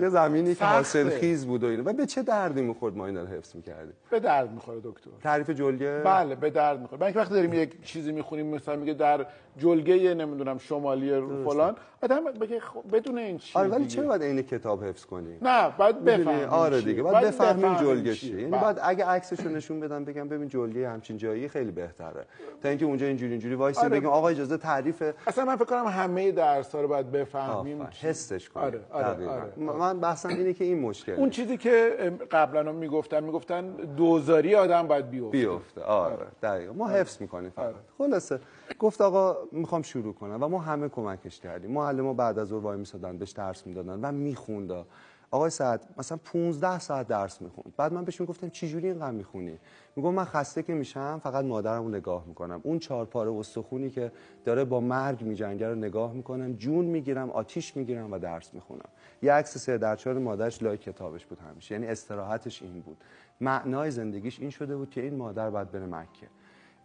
یه 0.00 0.08
زمینی 0.08 0.54
که 0.54 0.64
حاصل 0.64 1.08
خیز 1.08 1.46
بود 1.46 1.64
و 1.64 1.66
اینه 1.66 1.82
و 1.82 1.92
به 1.92 2.06
چه 2.06 2.22
دردی 2.22 2.62
می‌خورد 2.62 2.96
ما 2.96 3.06
اینا 3.06 3.20
رو 3.20 3.26
حفظ 3.26 3.56
می‌کردیم؟ 3.56 3.94
به 4.10 4.20
درد 4.20 4.52
می‌خوره 4.52 4.80
دکتر. 4.84 5.10
تعریف 5.22 5.50
جلگه؟ 5.50 6.02
بله 6.04 6.34
به 6.34 6.50
درد 6.50 6.80
می‌خوره. 6.80 7.00
من 7.00 7.12
وقتی 7.14 7.34
داریم 7.34 7.52
یک 7.52 7.84
چیزی 7.84 8.12
می‌خونیم 8.12 8.46
مثلا 8.46 8.76
میگه 8.76 8.94
در 8.94 9.26
جلگه 9.58 10.14
نمی‌دونم 10.14 10.58
شمالی 10.58 11.20
فلان. 11.44 11.76
آدم 12.02 12.24
بگه 12.24 12.60
بدون 12.92 13.18
این 13.26 13.38
چیز 13.38 13.56
آره 13.56 13.68
ولی 13.68 13.86
چرا 13.86 14.06
باید 14.06 14.22
این 14.22 14.42
کتاب 14.42 14.84
حفظ 14.84 15.04
کنی؟ 15.04 15.38
نه 15.42 15.70
باید 15.78 16.04
بفهمیم 16.04 16.48
آره 16.48 16.80
دیگه 16.80 17.02
باید 17.02 17.26
بفهمیم 17.26 17.74
جلگه 17.74 18.14
چیه 18.14 18.40
یعنی 18.40 18.50
بعد 18.50 18.80
اگه 18.82 19.04
عکسشو 19.04 19.48
نشون 19.48 19.80
بدم 19.80 20.04
بگم 20.04 20.28
ببین 20.28 20.48
جلگه 20.48 20.88
همچین 20.88 21.16
جایی 21.16 21.48
خیلی 21.48 21.70
بهتره. 21.70 22.24
تا 22.62 22.68
اینکه 22.68 22.84
اونجا 22.84 23.06
اینجوری 23.06 23.32
اینجوری 23.32 23.54
وایس 23.54 23.78
آره. 23.78 23.88
بگیم 23.88 24.08
آقا 24.08 24.28
اجازه 24.28 24.56
تعریف 24.56 25.02
اصلا 25.26 25.44
من 25.44 25.56
فکر 25.56 25.64
کنم 25.64 25.86
همه 25.86 26.32
درس 26.32 26.74
ها 26.74 26.80
رو 26.80 26.88
باید 26.88 27.10
بفهمیم 27.12 27.88
حسش 28.00 28.48
کنیم. 28.48 28.66
آره 28.66 28.80
آره, 28.90 29.28
آره. 29.28 29.52
من 29.56 30.00
بحثم 30.00 30.28
اینه 30.28 30.52
که 30.52 30.64
این 30.64 30.80
مشکل 30.80 31.12
اون 31.12 31.30
چیزی 31.30 31.56
که 31.56 31.96
قبلا 32.30 32.72
می‌گفتن 32.72 33.24
می‌گفتن 33.24 33.70
دوزاری 33.96 34.54
آدم 34.54 34.86
باید 34.86 35.10
بیفته. 35.10 35.30
بیفته. 35.38 35.82
آره 35.82 36.26
دقیقاً. 36.42 36.72
ما 36.72 36.88
حفظ 36.88 37.20
می‌کنیم 37.20 37.50
فقط. 37.50 37.74
خلاصه. 37.98 38.40
گفت 38.78 39.00
آقا 39.00 39.36
می‌خوام 39.52 39.82
شروع 39.82 40.14
کنم 40.14 40.38
و 40.42 40.48
ما 40.48 40.58
همه 40.58 40.88
کمکش 40.88 41.40
کردیم. 41.40 41.70
معلم 41.70 42.12
بعد 42.12 42.38
از 42.38 42.48
ظهر 42.48 42.60
وای 42.60 42.78
میسادن 42.78 43.18
بهش 43.18 43.30
درس 43.30 43.66
می‌دادن 43.66 44.00
و 44.00 44.12
می‌خوند. 44.12 44.86
آقای 45.30 45.50
سعد 45.50 45.86
مثلا 45.98 46.18
15 46.24 46.78
ساعت 46.78 47.08
درس 47.08 47.42
می‌خوند. 47.42 47.72
بعد 47.76 47.92
من 47.92 48.04
بهش 48.04 48.20
می‌گفتم 48.20 48.48
چه 48.48 48.68
جوری 48.68 48.88
اینقدر 48.88 49.10
می‌خونی؟ 49.10 49.58
میگم 49.96 50.14
من 50.14 50.24
خسته 50.24 50.62
که 50.62 50.74
میشم 50.74 51.20
فقط 51.22 51.44
مادرمو 51.44 51.88
نگاه 51.88 52.24
می‌کنم. 52.26 52.60
اون 52.62 52.78
چهار 52.78 53.04
پاره 53.04 53.30
استخونی 53.32 53.90
که 53.90 54.12
داره 54.44 54.64
با 54.64 54.80
مرگ 54.80 55.22
میجنگه 55.22 55.68
رو 55.68 55.74
نگاه 55.74 56.12
می‌کنم 56.12 56.52
جون 56.52 56.84
می‌گیرم 56.84 57.30
آتیش 57.30 57.76
می‌گیرم 57.76 58.12
و 58.12 58.18
درس 58.18 58.54
می‌خونم. 58.54 58.88
یه 59.22 59.32
عکس 59.32 59.58
سه 59.58 59.78
در 59.78 59.96
چهار 59.96 60.18
مادرش 60.18 60.62
لای 60.62 60.76
کتابش 60.76 61.26
بود 61.26 61.38
همیشه. 61.38 61.74
یعنی 61.74 61.86
استراحتش 61.86 62.62
این 62.62 62.80
بود. 62.80 62.96
معنای 63.40 63.90
زندگیش 63.90 64.40
این 64.40 64.50
شده 64.50 64.76
بود 64.76 64.90
که 64.90 65.02
این 65.02 65.16
مادر 65.16 65.50
باید 65.50 65.70
بره 65.70 65.86
مکه. 65.86 66.26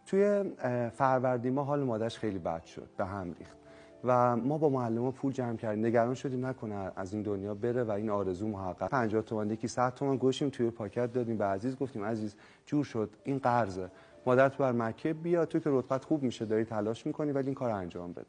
توی 0.05 0.43
فروردین 0.89 1.53
ما 1.53 1.63
حال 1.63 1.84
مادرش 1.84 2.17
خیلی 2.17 2.39
بد 2.39 2.63
شد 2.63 2.89
به 2.98 3.05
هم 3.05 3.34
ریخت. 3.39 3.58
و 4.03 4.36
ما 4.38 4.58
با 4.58 4.70
معلم 4.70 5.12
پول 5.12 5.34
جمع 5.34 5.55
کردیم. 5.55 5.86
نگران 5.86 6.13
شدیم 6.13 6.46
نکنه 6.46 6.91
از 6.96 7.13
این 7.13 7.22
دنیا 7.22 7.53
بره 7.53 7.84
و 7.84 7.91
این 7.91 8.10
آرزو 8.10 8.48
محقق. 8.48 8.88
50 8.88 9.22
تومن 9.22 9.50
یکی 9.50 9.67
100 9.67 9.93
تومن 9.93 10.17
گوشیم 10.17 10.50
توی 10.50 10.70
پاکت 10.70 11.13
دادیم. 11.13 11.38
به 11.38 11.46
عزیز 11.46 11.77
گفتیم 11.77 12.03
عزیز 12.03 12.36
جور 12.65 12.84
شد 12.84 13.10
این 13.24 13.38
قرضه. 13.38 13.89
مادرت 14.25 14.58
بر 14.58 14.72
مکه 14.72 15.13
بیا 15.13 15.46
تو 15.46 15.60
که 15.60 15.70
رتبت 15.70 16.05
خوب 16.05 16.24
میشه 16.24 16.46
داری 16.46 16.63
تلاش 16.63 17.05
می‌کنی 17.05 17.31
ولی 17.31 17.46
این 17.46 17.55
کار 17.55 17.70
انجام 17.70 18.12
بده. 18.12 18.25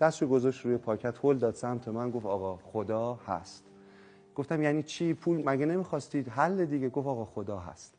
دستشو 0.00 0.26
گذاشت 0.26 0.64
روی 0.64 0.76
پاکت 0.76 1.18
هول 1.18 1.38
داد 1.38 1.54
سمت 1.54 1.88
من 1.88 2.10
گفت 2.10 2.26
آقا 2.26 2.56
خدا 2.56 3.14
هست. 3.26 3.64
گفتم 4.34 4.62
یعنی 4.62 4.82
چی؟ 4.82 5.14
پول 5.14 5.42
مگه 5.44 5.66
نمی‌خواستید؟ 5.66 6.28
حل 6.28 6.64
دیگه. 6.64 6.88
گفت 6.88 7.06
آقا 7.06 7.24
خدا 7.24 7.58
هست. 7.58 7.94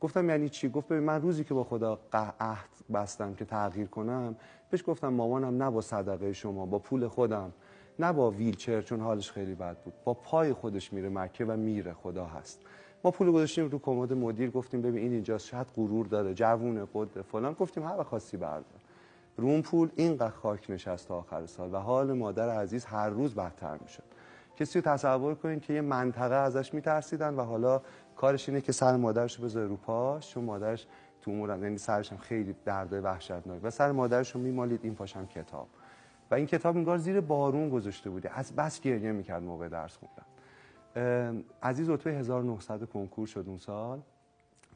گفتم 0.00 0.30
یعنی 0.30 0.48
چی؟ 0.48 0.68
گفت 0.68 0.88
ببین 0.88 1.04
من 1.04 1.22
روزی 1.22 1.44
که 1.44 1.54
با 1.54 1.64
خدا 1.64 1.98
عهد 2.40 2.68
بستم 2.94 3.34
که 3.34 3.44
تغییر 3.44 3.86
کنم 3.86 4.36
بهش 4.70 4.84
گفتم 4.86 5.08
مامانم 5.08 5.62
نه 5.62 5.70
با 5.70 5.80
صدقه 5.80 6.32
شما 6.32 6.66
با 6.66 6.78
پول 6.78 7.08
خودم 7.08 7.52
نه 7.98 8.12
با 8.12 8.30
ویلچر 8.30 8.82
چون 8.82 9.00
حالش 9.00 9.30
خیلی 9.30 9.54
بد 9.54 9.76
بود. 9.78 9.94
با 10.04 10.14
پای 10.14 10.52
خودش 10.52 10.92
میره 10.92 11.08
مکه 11.08 11.44
و 11.44 11.56
میره 11.56 11.92
خدا 11.92 12.24
هست. 12.24 12.60
ما 13.04 13.10
پول 13.10 13.32
گذاشتیم 13.32 13.68
رو 13.68 13.78
کمد 13.78 14.12
مدیر 14.12 14.50
گفتیم 14.50 14.82
ببین 14.82 15.02
این 15.02 15.12
اینجا 15.12 15.38
شاید 15.38 15.66
غرور 15.76 16.06
داره 16.06 16.34
جوونه 16.34 16.86
قده 16.94 17.22
فلان. 17.22 17.52
گفتیم 17.52 17.82
هر 17.82 18.02
خاصی 18.02 18.36
بردار. 18.36 18.80
رو 19.36 19.48
اون 19.48 19.62
پول 19.62 19.90
اینقدر 19.96 20.30
خاک 20.30 20.70
نشست 20.70 21.08
تا 21.08 21.14
آخر 21.18 21.46
سال 21.46 21.74
و 21.74 21.76
حال 21.76 22.12
مادر 22.12 22.50
عزیز 22.50 22.84
هر 22.84 23.08
روز 23.08 23.34
بدتر 23.34 23.78
می‌شد. 23.82 24.02
کسی 24.56 24.80
رو 24.80 24.84
تصور 24.84 25.34
کنید 25.34 25.62
که 25.62 25.72
یه 25.72 25.80
منطقه 25.80 26.34
ازش 26.34 26.74
میترسیدن 26.74 27.34
و 27.34 27.42
حالا 27.42 27.82
کارش 28.16 28.48
اینه 28.48 28.60
که 28.60 28.72
سر 28.72 28.96
مادرش 28.96 29.38
بذاره 29.38 29.66
رو 29.66 29.76
پاش 29.76 30.30
چون 30.30 30.44
مادرش 30.44 30.86
تو 31.22 31.30
امورم 31.30 31.62
یعنی 31.62 31.78
سرش 31.78 32.12
هم 32.12 32.18
خیلی 32.18 32.54
درد 32.64 32.92
وحشتناک. 32.92 33.60
و 33.62 33.70
سر 33.70 33.92
مادرش 33.92 34.34
رو 34.34 34.40
میمالید 34.40 34.80
این 34.82 34.94
پاشم 34.94 35.26
کتاب. 35.26 35.68
و 36.30 36.34
این 36.34 36.46
کتاب 36.46 36.76
انگار 36.76 36.98
زیر 36.98 37.20
بارون 37.20 37.70
گذاشته 37.70 38.10
بودی 38.10 38.28
از 38.28 38.56
بس 38.56 38.80
گریه 38.80 39.12
می‌کرد 39.12 39.42
موقع 39.42 39.68
درس 39.68 39.96
خوندن. 39.96 41.44
عزیز 41.62 41.90
رتبه 41.90 42.10
1900 42.10 42.84
کنکور 42.84 43.26
شد 43.26 43.44
اون 43.46 43.58
سال 43.58 44.00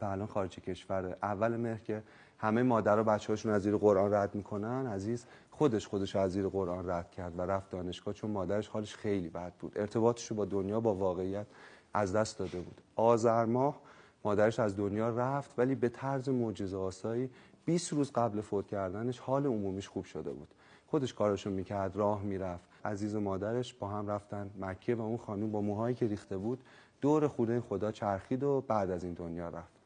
و 0.01 0.05
الان 0.05 0.27
خارج 0.27 0.61
کشور. 0.61 1.17
اول 1.23 1.57
مهر 1.57 1.79
که 1.79 2.03
همه 2.39 2.63
مادر 2.63 2.99
و 2.99 3.05
بچه 3.05 3.33
هاشون 3.33 3.53
از 3.53 3.63
زیر 3.63 3.77
قرآن 3.77 4.15
رد 4.15 4.35
می‌کنن. 4.35 4.87
عزیز 4.87 5.27
خودش 5.61 5.87
خودش 5.87 6.17
از 6.17 6.33
زیر 6.33 6.49
قرآن 6.49 6.91
رد 6.91 7.11
کرد 7.11 7.39
و 7.39 7.43
رفت 7.43 7.71
دانشگاه 7.71 8.15
چون 8.15 8.31
مادرش 8.31 8.69
حالش 8.69 8.95
خیلی 8.95 9.29
بد 9.29 9.53
بود. 9.55 9.73
ارتباطش 9.79 10.27
رو 10.27 10.37
با 10.37 10.45
دنیا 10.45 10.81
با 10.81 10.95
واقعیت 10.95 11.47
از 11.95 12.17
دست 12.17 12.39
داده 12.39 12.61
بود. 12.61 12.81
آذر 12.97 13.45
ماه 13.45 13.81
مادرش 14.25 14.61
از 14.61 14.77
دنیا 14.77 15.09
رفت 15.09 15.59
ولی 15.59 15.75
به 15.75 15.89
طرز 15.89 16.29
معجزه 16.29 16.77
آسایی 16.77 17.31
20 17.65 17.93
روز 17.93 18.13
قبل 18.13 18.41
فوت 18.41 18.67
کردنش 18.67 19.19
حال 19.19 19.47
عمومیش 19.47 19.89
خوب 19.89 20.05
شده 20.05 20.31
بود. 20.31 20.49
خودش 20.87 21.15
کارشو 21.15 21.51
می‌کرد 21.51 21.97
راه 21.97 22.23
می‌رفت. 22.23 22.69
عزیز 22.85 23.15
و 23.15 23.21
مادرش 23.21 23.75
با 23.75 23.89
هم 23.89 24.11
رفتن 24.11 24.51
مکه 24.61 24.95
و 24.95 25.01
اون 25.01 25.17
خانوم 25.17 25.53
با 25.53 25.61
موهایی 25.61 25.95
که 25.95 26.07
ریخته 26.07 26.37
بود 26.37 26.65
دور 27.01 27.29
خونه 27.29 27.61
خدا 27.61 27.93
چرخید 27.93 28.43
و 28.43 28.61
بعد 28.69 28.91
از 28.91 29.05
این 29.05 29.15
دنیا 29.15 29.49
رفت. 29.49 29.81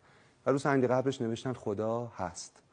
و 0.46 0.50
رو 0.50 0.58
سنگ 0.58 0.86
قبرش 0.86 1.20
نوشتن 1.20 1.52
خدا 1.52 2.06
هست. 2.06 2.63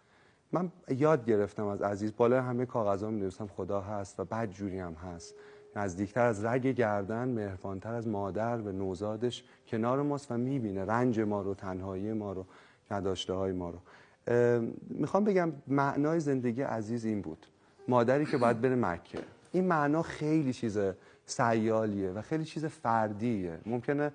من 0.54 0.72
یاد 0.90 1.26
گرفتم 1.26 1.66
از 1.66 1.82
عزیز 1.82 2.14
بالای 2.18 2.40
همه 2.40 2.66
کاغذها 2.66 3.10
می 3.10 3.22
نوشتم 3.22 3.48
خدا 3.48 3.82
هست 3.82 4.20
و 4.20 4.26
بعد 4.26 4.52
جوری 4.52 4.80
هم 4.80 4.94
هست. 4.94 5.36
نزدیکتر 5.76 6.26
از 6.26 6.46
رگ 6.46 6.68
گردن 6.68 7.28
مهربانتر 7.28 7.94
از 7.94 8.08
مادر 8.08 8.58
و 8.58 8.72
نوزادش 8.72 9.44
کنار 9.68 10.02
ماست 10.02 10.32
و 10.32 10.38
می‌بینه 10.38 10.86
رنج 10.86 11.20
ما 11.20 11.42
رو 11.42 11.54
تنهایی 11.54 12.14
ما 12.14 12.34
رو 12.34 12.46
نداشته 12.92 13.34
های 13.34 13.52
ما 13.52 13.70
رو. 13.70 13.80
می‌خوام 14.90 15.24
بگم 15.24 15.52
معنای 15.68 16.20
زندگی 16.20 16.62
عزیز 16.62 17.06
این 17.06 17.22
بود. 17.22 17.46
مادری 17.88 18.26
که 18.26 18.38
باید 18.38 18.62
بره 18.62 18.76
مکه. 18.76 19.20
این 19.52 19.68
معنا 19.68 20.02
خیلی 20.02 20.54
چیز 20.54 20.80
سیالیه 21.26 22.10
و 22.12 22.22
خیلی 22.22 22.46
چیز 22.46 22.66
فردیه. 22.66 23.60
ممکنه 23.66 24.12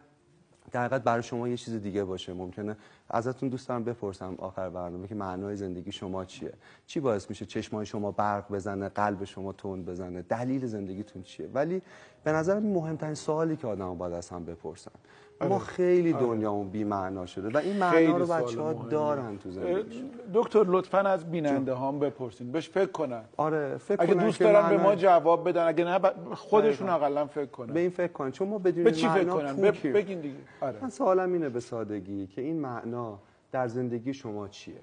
در 0.72 0.84
حقیقت 0.84 1.02
برای 1.02 1.22
شما 1.22 1.48
یه 1.48 1.56
چیز 1.56 1.74
دیگه 1.74 2.04
باشه. 2.04 2.32
ممکنه 2.32 2.76
ازتون 3.10 3.48
دوست 3.48 3.68
دارم 3.68 3.84
بپرسم 3.84 4.34
آخر 4.38 4.70
برنامه 4.70 5.08
که 5.08 5.14
معنای 5.14 5.56
زندگی 5.56 5.92
شما 5.92 6.24
چیه؟ 6.24 6.52
چی 6.86 7.00
باعث 7.00 7.30
میشه 7.30 7.46
چشمای 7.46 7.86
شما 7.86 8.10
برق 8.10 8.52
بزنه 8.52 8.88
قلب 8.88 9.24
شما 9.24 9.52
تند 9.52 9.84
بزنه؟ 9.84 10.22
دلیل 10.22 10.66
زندگیتون 10.66 11.22
چیه؟ 11.22 11.48
ولی 11.54 11.82
به 12.24 12.32
نظر 12.32 12.60
مهمترین 12.60 13.14
سوالی 13.14 13.56
که 13.56 13.66
آدم 13.66 13.94
باید 13.94 14.12
از 14.12 14.28
هم 14.28 14.44
بپرسن. 14.44 14.92
ما 15.40 15.46
آره. 15.54 15.58
خیلی 15.58 16.12
آره. 16.12 16.26
دنیامون 16.26 16.68
بی 16.68 16.84
معنا 16.84 17.26
شده 17.26 17.48
و 17.48 17.56
این 17.56 17.76
معنا 17.76 18.16
رو 18.16 18.26
بچه 18.26 18.60
ها. 18.60 18.72
دارن 18.72 19.38
تو 19.38 19.50
زندگیشون 19.50 20.10
دکتر 20.34 20.64
لطفا 20.66 20.98
از 20.98 21.30
بیننده 21.30 21.72
هام 21.72 21.98
بپرسین. 21.98 22.52
بهش 22.52 22.68
فکر 22.68 22.90
کنن. 22.92 23.22
آره 23.36 23.76
فکر 23.76 24.02
اگه 24.02 24.14
کنن 24.14 24.24
دوست 24.24 24.40
دارن 24.40 24.68
به 24.68 24.76
معنای- 24.76 24.82
ما 24.82 24.94
جواب 24.94 25.48
بدن. 25.48 25.68
اگه 25.68 25.84
نه 25.84 25.98
ب- 25.98 26.34
خودشون. 26.34 26.88
اقلا 26.88 27.26
فکر 27.26 27.46
کنن. 27.46 27.72
به 27.72 27.80
این 27.80 27.90
فکر 27.90 28.12
کنن. 28.12 28.30
چون 28.30 28.48
ما 28.48 28.58
بدون 28.58 28.84
به 28.84 28.92
چی 28.92 29.08
فکر 29.08 29.24
معنا 29.24 29.34
کنن 29.36 29.56
ب-. 29.70 29.92
بگین 29.94 30.20
دیگه. 30.20 30.34
آره. 30.60 30.78
من 30.82 30.90
سوالم 30.90 31.32
اینه 31.32 31.48
به 31.48 31.60
سادگی 31.60 32.26
که 32.26 32.42
این 32.42 32.60
معنا 32.60 33.18
در 33.52 33.68
زندگی 33.68 34.14
شما 34.14 34.48
چیه؟ 34.48 34.80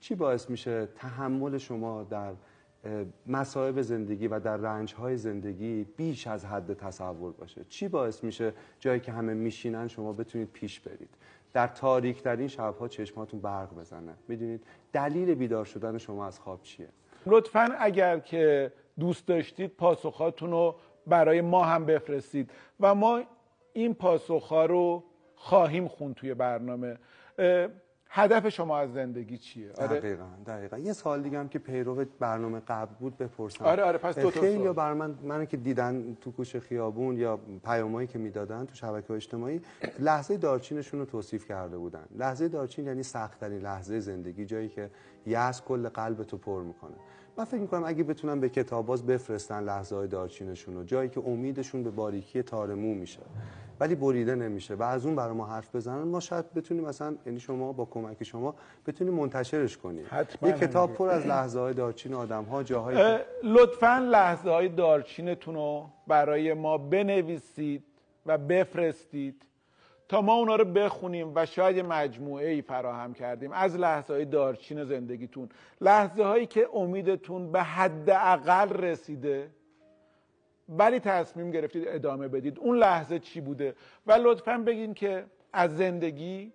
چی 0.00 0.14
باعث 0.14 0.50
میشه 0.50 0.88
تحمل 0.96 1.58
شما 1.58 2.02
در 2.10 2.32
مصائب 3.26 3.80
زندگی 3.80 4.28
و 4.28 4.40
در 4.40 4.56
رنجهای 4.56 5.16
زندگی 5.16 5.84
بیش 5.96 6.26
از 6.26 6.44
حد 6.44 6.74
تصور 6.74 7.32
باشه. 7.32 7.64
چی 7.68 7.88
باعث 7.88 8.24
میشه 8.24 8.52
جایی 8.80 9.00
که 9.00 9.12
همه 9.12 9.34
میشینن 9.34 9.88
شما 9.88 10.12
بتونید 10.12 10.50
پیش 10.52 10.80
برید؟ 10.80 11.10
در 11.52 11.66
تاریک 11.66 12.22
ترین 12.22 12.48
شبها 12.48 12.88
چشماتون 12.88 13.40
برق 13.40 13.74
بزنه. 13.74 14.14
می‌دونید 14.28 14.62
دلیل 14.92 15.34
بیدار 15.34 15.64
شدن 15.64 15.98
شما 15.98 16.26
از 16.26 16.40
خواب 16.40 16.62
چیه؟ 16.62 16.88
لطفا 17.26 17.68
اگر 17.78 18.18
که 18.18 18.72
دوست 19.00 19.26
داشتید 19.26 19.70
پاسخاتون 19.70 20.50
رو 20.50 20.76
برای 21.06 21.40
ما 21.40 21.64
هم 21.64 21.86
بفرستید 21.86 22.50
و 22.80 22.94
ما 22.94 23.22
این 23.72 23.94
پاسخها 23.94 24.66
رو 24.66 25.04
خواهیم 25.34 25.88
خون 25.88 26.14
توی 26.14 26.34
برنامه. 26.34 26.98
هدف 28.16 28.48
شما 28.48 28.78
از 28.78 28.92
زندگی 28.92 29.38
چیه؟ 29.38 29.72
آره. 29.78 30.00
دقیقا 30.00 30.26
دقیقا. 30.46 30.78
یه 30.78 30.92
سال 30.92 31.22
دیگه 31.22 31.38
هم 31.38 31.48
که 31.48 31.58
پیرو 31.58 32.04
برنامه 32.18 32.60
قبل 32.60 32.94
بود 32.94 33.16
بپرسم. 33.16 33.64
آره، 33.64 33.82
آره، 33.82 33.98
پس 33.98 34.18
دو 34.18 34.30
تا 34.30 34.40
خیلی. 34.40 34.68
بر 34.68 34.92
من 34.92 35.14
من 35.22 35.46
که 35.46 35.56
دیدن 35.56 36.16
تو 36.20 36.32
کوچه 36.32 36.60
خیابون 36.60 37.16
یا 37.16 37.40
پیامایی 37.64 38.08
که 38.08 38.18
می‌دادن 38.18 38.64
تو 38.64 38.74
شبکه 38.74 39.12
اجتماعی 39.12 39.60
لحظه 39.98 40.36
دارچینشون 40.36 41.00
رو 41.00 41.06
توصیف 41.06 41.48
کرده 41.48 41.78
بودن. 41.78 42.04
لحظه 42.18 42.48
دارچین 42.48 42.86
یعنی 42.86 43.02
سختترین 43.02 43.62
لحظه 43.62 44.00
زندگی 44.00 44.46
جایی 44.46 44.68
که 44.68 44.90
یأس 45.26 45.62
کل 45.62 45.88
قلب 45.88 46.22
تو 46.22 46.36
پر 46.38 46.62
می‌کنه. 46.62 46.96
من 47.38 47.44
فکر 47.44 47.60
می‌کنم 47.60 47.84
اگه 47.86 48.04
بتونن 48.04 48.40
به 48.40 48.48
کتاب 48.48 48.86
باز 48.86 49.06
بفرستن 49.06 49.64
لحظه 49.64 49.96
های 49.96 50.08
دارچینشون 50.08 50.74
رو 50.74 50.84
جایی 50.84 51.08
که 51.08 51.22
امیدشون 51.26 51.82
به 51.82 51.90
باریکی 51.90 52.42
تارمو 52.42 52.94
میشه. 52.94 53.20
ولی 53.80 53.94
بریده 53.94 54.34
نمیشه 54.34 54.74
و 54.74 54.82
از 54.82 55.06
اون 55.06 55.16
برای 55.16 55.34
ما 55.34 55.46
حرف 55.46 55.76
بزنن 55.76 56.02
ما 56.02 56.20
شاید 56.20 56.54
بتونیم 56.54 56.84
مثلا 56.84 57.16
یعنی 57.26 57.40
شما 57.40 57.72
با 57.72 57.84
کمک 57.84 58.24
شما 58.24 58.54
بتونیم 58.86 59.14
منتشرش 59.14 59.76
کنیم 59.76 60.06
یه 60.42 60.52
کتاب. 60.52 60.92
پر 60.94 61.08
از 61.08 61.26
لحظه 61.26 61.60
های 61.60 61.74
دارچین 61.74 62.14
آدم 62.14 62.44
ها 62.44 62.62
جاهایی 62.62 62.98
اه، 62.98 63.18
که- 63.18 63.24
لطفا 63.42 63.98
لحظه 64.10 64.50
های 64.50 64.68
دارچینتون 64.68 65.54
رو 65.54 65.86
برای 66.06 66.54
ما 66.54 66.78
بنویسید 66.78 67.84
و 68.26 68.38
بفرستید 68.38 69.42
تا 70.08 70.20
ما 70.22 70.34
اونا 70.34 70.56
رو 70.56 70.64
بخونیم 70.64 71.32
و 71.34 71.46
شاید 71.46 71.76
یه 71.76 71.82
مجموعه 71.82 72.48
ای 72.50 72.62
فراهم 72.62 73.14
کردیم 73.14 73.52
از 73.52 73.76
لحظه 73.76 74.12
های 74.12 74.24
دارچین 74.24 74.84
زندگیتون 74.84 75.48
لحظه 75.80 76.22
هایی 76.24 76.46
که 76.46 76.68
امیدتون 76.74 77.52
به 77.52 77.62
حد 77.62 78.10
اقل 78.10 78.68
رسیده 78.72 79.50
ولی 80.68 81.00
تصمیم 81.00 81.50
گرفتید 81.50 81.84
ادامه 81.88 82.28
بدید. 82.28 82.58
اون 82.58 82.76
لحظه 82.76 83.18
چی 83.18 83.40
بوده؟ 83.40 83.74
و 84.06 84.12
لطفا 84.12 84.58
بگین 84.58 84.94
که 84.94 85.24
از 85.52 85.76
زندگی 85.76 86.52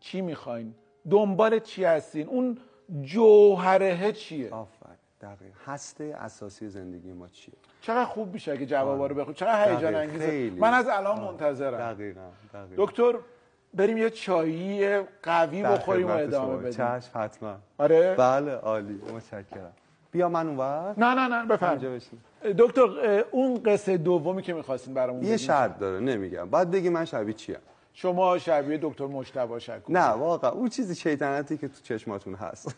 چی 0.00 0.20
می‌خواین؟ 0.20 0.74
دنبال 1.10 1.58
چی 1.58 1.84
هستین؟ 1.84 2.28
اون 2.28 2.58
جوهره 3.02 4.12
چیه؟ 4.12 4.50
آفرین. 4.54 4.94
دقیق. 5.20 5.52
هسته 5.66 6.16
اساسی 6.18 6.68
زندگی 6.68 7.12
ما 7.12 7.28
چیه؟ 7.28 7.54
چقدر 7.80 8.04
خوب 8.04 8.34
میشه 8.34 8.52
اگه 8.52 8.66
جوابا 8.66 9.06
رو 9.06 9.14
بخونید 9.14 9.36
چقدر 9.36 9.74
هیجان 9.74 9.92
دقیق. 9.92 9.96
انگیزه. 9.96 10.26
خیلی. 10.26 10.60
من 10.60 10.74
از 10.74 10.88
الان 10.88 11.20
منتظرم. 11.20 11.78
دقیقا 11.78 12.20
دقیقا. 12.54 12.84
دکتر 12.84 13.14
بریم 13.74 13.96
یه 13.96 14.10
چایی 14.10 14.98
قوی 15.22 15.62
در 15.62 15.72
بخوریم 15.76 16.06
و 16.06 16.10
خدمت 16.10 16.22
ادامه 16.28 16.46
شما. 16.46 16.56
بدیم. 16.56 16.70
چشم 16.70 17.10
حتما. 17.14 17.56
آره. 17.78 18.14
بله 18.14 18.52
عالی. 18.52 19.00
متشکرم. 19.14 19.72
بیا 20.10 20.28
من 20.28 20.46
اونور 20.46 20.94
نه 20.96 21.14
نه 21.14 21.28
نه 21.28 21.70
اینجا 21.70 21.90
بشین. 21.90 22.18
دکتر 22.58 22.82
اون 23.30 23.62
قصه 23.62 23.96
دومی 23.96 24.42
که 24.42 24.52
می‌خواستین 24.52 24.94
برامون 24.94 25.24
یه 25.24 25.36
شرط 25.36 25.78
داره 25.78 26.00
نمیگم. 26.00 26.50
باید 26.50 26.70
بگی 26.70 26.88
من 26.88 27.04
شبیه 27.04 27.34
چیم؟ 27.34 27.56
شما 27.96 28.38
شبیه 28.38 28.78
دکتر 28.82 29.06
مجتبی 29.06 29.60
شکور 29.60 29.80
نه 29.88 30.06
واقعا 30.08 30.50
اون 30.50 30.68
چیزی 30.68 30.94
شیطنتی 30.94 31.58
که 31.58 31.68
تو 31.68 31.74
چشماتون 31.82 32.34
هست 32.34 32.76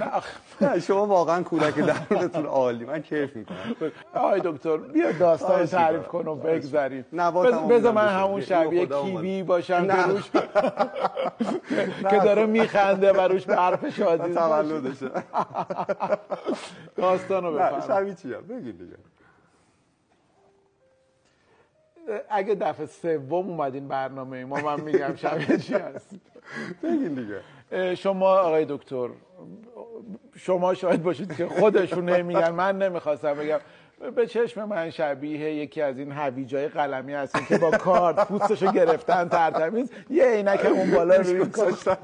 نه. 0.00 0.12
نه 0.72 0.80
شما 0.80 1.06
واقعا 1.06 1.42
کودک 1.42 1.74
درونتون 1.78 2.46
عالی 2.46 2.84
من 2.84 3.02
کیف 3.02 3.36
می‌کنم 3.36 3.56
آقای 4.14 4.40
دکتر 4.44 4.76
بیا 4.76 5.12
داستان 5.12 5.66
تعریف. 5.66 6.06
کن 6.08 6.26
و 6.28 6.34
بز- 6.34 6.72
بذار 7.70 7.92
من. 7.92 8.08
همون 8.08 8.40
شبیه 8.40 8.86
کیوی. 8.86 9.42
باشم 9.42 9.86
که. 9.86 10.02
روش 10.02 10.30
که 12.10 12.18
داره 12.24 12.46
میخنده 12.46 13.12
و 13.12 13.20
روش 13.20 13.44
به 13.46 13.56
حرف 13.56 13.88
شادی. 13.96 14.34
تولدشه 14.40 15.10
داستان 16.96 17.44
رو 17.44 17.58
نه 17.58 17.70
بفرمایید 17.70 18.18
شبیه 18.18 18.34
چیم 18.34 18.46
بگی 18.56 18.72
دیگه 18.72 18.96
اگه 22.30 22.54
دفعه 22.54 22.86
سوم 22.86 23.50
اومدین 23.50 23.88
برنامه 23.88 24.44
ما 24.44 24.56
من 24.56 24.80
میگم 24.80 25.16
شبیه 25.22 25.58
چی 25.58 25.74
هست؟ 25.74 26.10
بگین 26.82 27.14
دیگه. 27.14 27.94
شما 27.94 28.38
آقای 28.38 28.66
دکتر 28.68 29.08
شما 30.36 30.74
شاید 30.74 31.02
باشید 31.02 31.36
که 31.36 31.46
خودشون 31.46 32.08
نمیگن 32.08 32.50
من 32.50 32.78
نمی‌خواستم 32.78 33.34
بگم. 33.34 33.58
به 34.16 34.26
چشم 34.26 34.64
من 34.64 34.90
شبیه 34.90 35.54
یکی 35.54 35.82
از 35.82 35.98
این 35.98 36.12
هویجای 36.12 36.68
قلمی 36.68 37.14
هستین 37.14 37.44
که 37.46 37.58
با 37.58 37.70
کارت 37.70 38.28
پوستشو 38.28 38.72
گرفتن 38.72 39.28
ترتمیز 39.28 39.90
یه 40.10 40.24
عینک 40.24 40.64
اون 40.64 40.90
بالا 40.90 41.16
روی 41.16 41.44
گذاشتن 41.44 41.96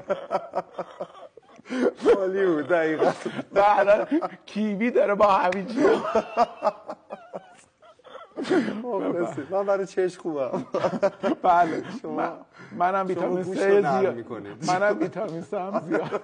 عالی 2.17 2.45
بود 2.45 2.67
دقیقا. 2.67 3.11
الان 3.55 4.07
کیوی 4.45 4.91
داره 4.91 5.15
با 5.15 5.27
هویجی. 5.27 5.79
من 9.51 9.65
برای 9.65 9.85
چش 9.85 10.17
خوبم. 10.17 10.65
بله 11.43 11.83
شما 12.01 12.31
منم 12.77 13.07
ویتامین 13.07 13.45
نرم 13.55 13.99
زیاد. 14.01 14.37
منم 14.67 14.99
ویتامین 14.99 15.43
C 15.43 15.53
هم 15.53 15.81
زیاد. 15.87 16.21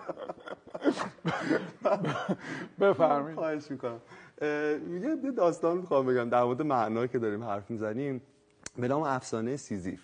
بفرمایید. 2.79 3.37
خواهش 3.37 3.71
می‌کنم. 3.71 4.01
یه 4.41 5.17
یه 5.23 5.31
داستان 5.37 5.77
می‌خوام 5.77 6.05
بگم. 6.05 6.29
در 6.29 6.43
مورد 6.43 6.61
معنا 6.61 7.07
که 7.07 7.19
داریم 7.19 7.43
حرف 7.43 7.71
می‌زنیم. 7.71 8.21
به 8.77 8.87
نام 8.87 9.03
افسانه 9.03 9.57
سیزیف. 9.57 10.01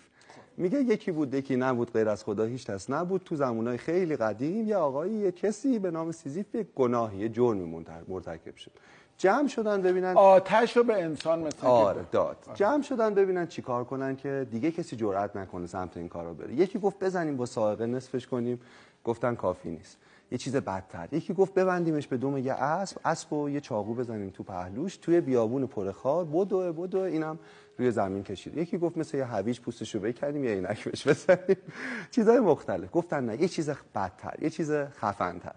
میگه 0.56 0.80
یکی 0.80 1.12
بود 1.12 1.34
یکی 1.34 1.56
نبود 1.56 1.92
غیر 1.92 2.08
از 2.08 2.24
خدا 2.24 2.44
هیچ 2.44 2.66
کس 2.66 2.90
نبود. 2.90 3.22
تو 3.24 3.36
زمانهای 3.36 3.78
خیلی 3.78 4.16
قدیم 4.16 4.68
یه 4.68 4.76
آقایی 4.76 5.12
یه 5.12 5.32
کسی 5.32 5.78
به 5.78 5.90
نام 5.90 6.12
سیزیف 6.12 6.54
یک 6.54 6.66
گناهی 6.74 7.18
یه 7.18 7.28
جرمی 7.28 7.84
مرتکب 8.08 8.56
شد. 8.56 8.70
جمع 9.18 9.48
شدن 9.48 9.82
ببینن. 9.82 10.14
آتش 10.16 10.76
رو 10.76 10.84
به 10.84 11.02
انسان 11.02 11.38
مثل 11.38 11.66
آره. 11.66 12.04
داد. 12.12 12.36
جمع 12.54 12.82
شدن 12.82 13.14
ببینن 13.14 13.46
چیکار 13.46 13.84
کنن 13.84 14.16
که 14.16 14.46
دیگه 14.50 14.70
کسی 14.70 14.96
جرئت 14.96 15.36
نکنه 15.36 15.66
سمت 15.66 15.96
این 15.96 16.08
کارا 16.08 16.34
بره. 16.34 16.54
یکی 16.54 16.78
گفت 16.78 16.98
بزنیم 16.98 17.36
با 17.36 17.46
سائقه 17.46 17.86
نصفش 17.86 18.26
کنیم. 18.26 18.60
گفتن 19.04 19.34
کافی 19.34 19.70
نیست. 19.70 19.96
یه 20.30 20.38
چیز 20.38 20.56
بدتر. 20.56 21.08
یکی 21.12 21.34
گفت 21.34 21.54
ببندیمش 21.54 22.06
به 22.06 22.16
دم 22.16 22.36
یه 22.38 22.52
اسب. 22.52 22.96
اسب 23.04 23.32
و 23.32 23.50
یه 23.50 23.60
چاقو 23.60 23.94
بزنیم 23.94 24.30
تو 24.30 24.42
پهلوش. 24.42 24.96
توی 24.96 25.20
بیابون 25.20 25.66
پر 25.66 25.92
خار 25.92 26.24
بدو 26.24 26.72
بدو. 26.72 26.98
اینم 26.98 27.38
روی 27.78 27.90
زمین 27.90 28.22
کشید. 28.22 28.56
یکی 28.56 28.78
گفت 28.78 28.96
مثل 28.98 29.16
یه 29.18 29.24
هویج 29.24 29.60
پوستشو 29.60 30.00
بکردیم 30.00 30.44
یه 30.44 30.50
عینک 30.50 30.84
بهش 30.84 31.08
بزنیم. 31.08 31.56
چیزای 32.14 32.40
مختلف. 32.40 32.90
گفتن 32.92 33.24
نه. 33.26 33.42
یه 33.42 33.48
چیز 33.48 33.70
بدتر. 33.94 34.34
یه 34.42 34.50
چیز 34.50 34.72
خفن‌تر. 34.72 35.54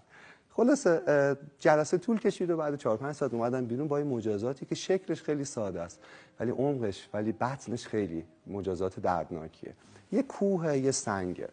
خلاصه 0.60 1.38
جلسه 1.60 1.98
طول 1.98 2.20
کشید 2.20 2.50
و 2.50 2.58
بعد 2.58 2.76
4 2.76 2.98
5 2.98 3.16
ساعت 3.16 3.34
اومدن 3.34 3.66
بیرون 3.66 3.88
با 3.88 3.98
این 3.98 4.08
مجازاتی 4.08 4.66
که 4.66 4.76
شکلش 4.76 5.22
خیلی 5.22 5.46
ساده 5.46 5.82
است 5.82 6.00
ولی 6.40 6.52
عمقش 6.52 7.10
ولی 7.14 7.32
بطنش 7.32 7.88
خیلی 7.88 8.24
مجازات 8.48 9.00
دردناکیه. 9.00 9.74
یه 10.12 10.24
کوه 10.24 10.78
یه 10.78 10.92
سنگه. 10.92 11.50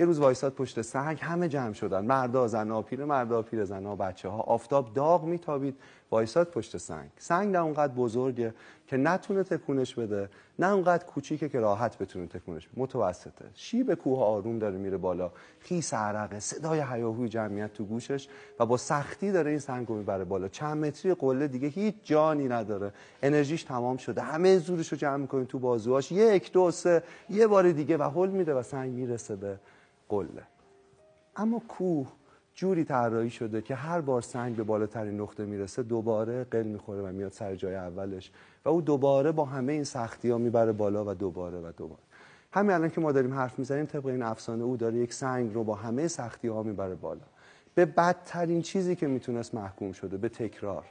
یه 0.00 0.06
روز 0.06 0.18
وایساد 0.18 0.52
پشت 0.52 0.82
سنگ 0.82 1.18
همه 1.20 1.48
جمع 1.48 1.72
شدن. 1.72 2.04
مردا 2.04 2.48
زنا 2.48 2.82
پیر 2.82 3.04
مردا 3.04 3.42
پیر 3.42 3.64
زنا 3.64 3.96
بچه 3.96 4.28
ها 4.28 4.40
آفتاب 4.40 4.94
داغ 4.94 5.24
میتابید. 5.24 5.76
وایساد 6.10 6.50
پشت 6.50 6.76
سنگ. 6.76 7.10
سنگ 7.18 7.52
نه 7.52 7.58
اونقدر 7.58 7.92
بزرگه 7.92 8.54
که 8.86 8.96
نتونه 8.96 9.42
تکونش 9.42 9.94
بده 9.94 10.28
نه 10.58 10.72
اونقدر 10.72 11.04
کوچیکه 11.04 11.48
که 11.48 11.60
راحت 11.60 11.98
بتونه 11.98 12.26
تکونش 12.26 12.68
بده. 12.68 12.80
متوسطه. 12.80 13.44
شیب 13.54 13.94
کوه 13.94 14.20
آروم 14.20 14.58
داره 14.58 14.78
میره 14.78 14.96
بالا. 14.96 15.32
خیس 15.60 15.94
عرقه 15.94 16.40
صدای 16.40 16.80
هیاهوی 16.80 17.28
جمعیت 17.28 17.72
تو 17.72 17.84
گوشش 17.84 18.28
و 18.60 18.66
با 18.66 18.76
سختی 18.76 19.32
داره 19.32 19.50
این 19.50 19.58
سنگ 19.58 19.88
رو 19.88 19.94
می‌بره 19.94 20.24
بالا. 20.24 20.48
چند 20.48 20.84
متری 20.84 21.14
قله 21.14 21.48
دیگه 21.48 21.68
هیچ 21.68 21.94
جانی 22.04 22.48
نداره. 22.48 22.92
انرژیش 23.22 23.62
تمام 23.62 23.96
شده. 23.96 24.22
همه 24.22 24.58
زورش 24.58 24.88
رو 24.88 24.98
جمع 24.98 25.16
می‌کنه 25.16 25.44
تو 25.44 25.58
بازوهاش. 25.58 26.12
یک 26.12 26.52
دو 26.52 26.70
سه 26.70 27.02
یه 27.28 27.46
بار 27.46 27.72
دیگه 27.72 27.96
و 27.96 28.02
هل 28.02 28.30
میده 28.30 28.54
و 28.54 28.62
سنگ 28.62 28.92
می‌رسه 28.92 29.36
به 29.36 29.58
قله. 30.08 30.42
اما 31.36 31.62
کوه 31.68 32.06
جوری 32.60 32.84
طراحی 32.84 33.30
شده 33.30 33.62
که 33.62 33.74
هر 33.74 34.00
بار 34.00 34.22
سنگ 34.22 34.56
به 34.56 34.62
بالاترین 34.62 35.20
نقطه 35.20 35.44
می‌رسه 35.44 35.82
دوباره 35.82 36.44
قل 36.44 36.62
می‌خوره 36.62 37.02
و 37.02 37.06
میاد 37.06 37.32
سر 37.32 37.54
جای 37.54 37.74
اولش. 37.74 38.30
و 38.64 38.68
او 38.68 38.80
دوباره 38.80 39.32
با 39.32 39.44
همه 39.44 39.72
این 39.72 39.84
سختی 39.84 40.30
ها 40.30 40.38
می‌بره 40.38 40.72
بالا 40.72 41.04
و 41.04 41.14
دوباره 41.14 41.58
و 41.58 41.72
دوباره. 41.76 42.00
همین 42.52 42.70
الان 42.70 42.90
که 42.90 43.00
ما 43.00 43.12
داریم 43.12 43.34
حرف 43.34 43.58
می‌زنیم 43.58 43.86
طبق 43.86 44.06
این 44.06 44.22
افسانه 44.22 44.64
او 44.64 44.76
داره 44.76 44.94
یک 44.94 45.14
سنگ 45.14 45.54
رو 45.54 45.64
با 45.64 45.74
همه 45.74 46.08
سختی 46.08 46.48
ها 46.48 46.62
می‌بره 46.62 46.94
بالا. 46.94 47.20
به 47.74 47.84
بدترین 47.84 48.62
چیزی 48.62 48.96
که 48.96 49.06
می‌تونست 49.06 49.54
محکوم 49.54 49.92
شده 49.92 50.16
به 50.16 50.28
تکرار. 50.28 50.84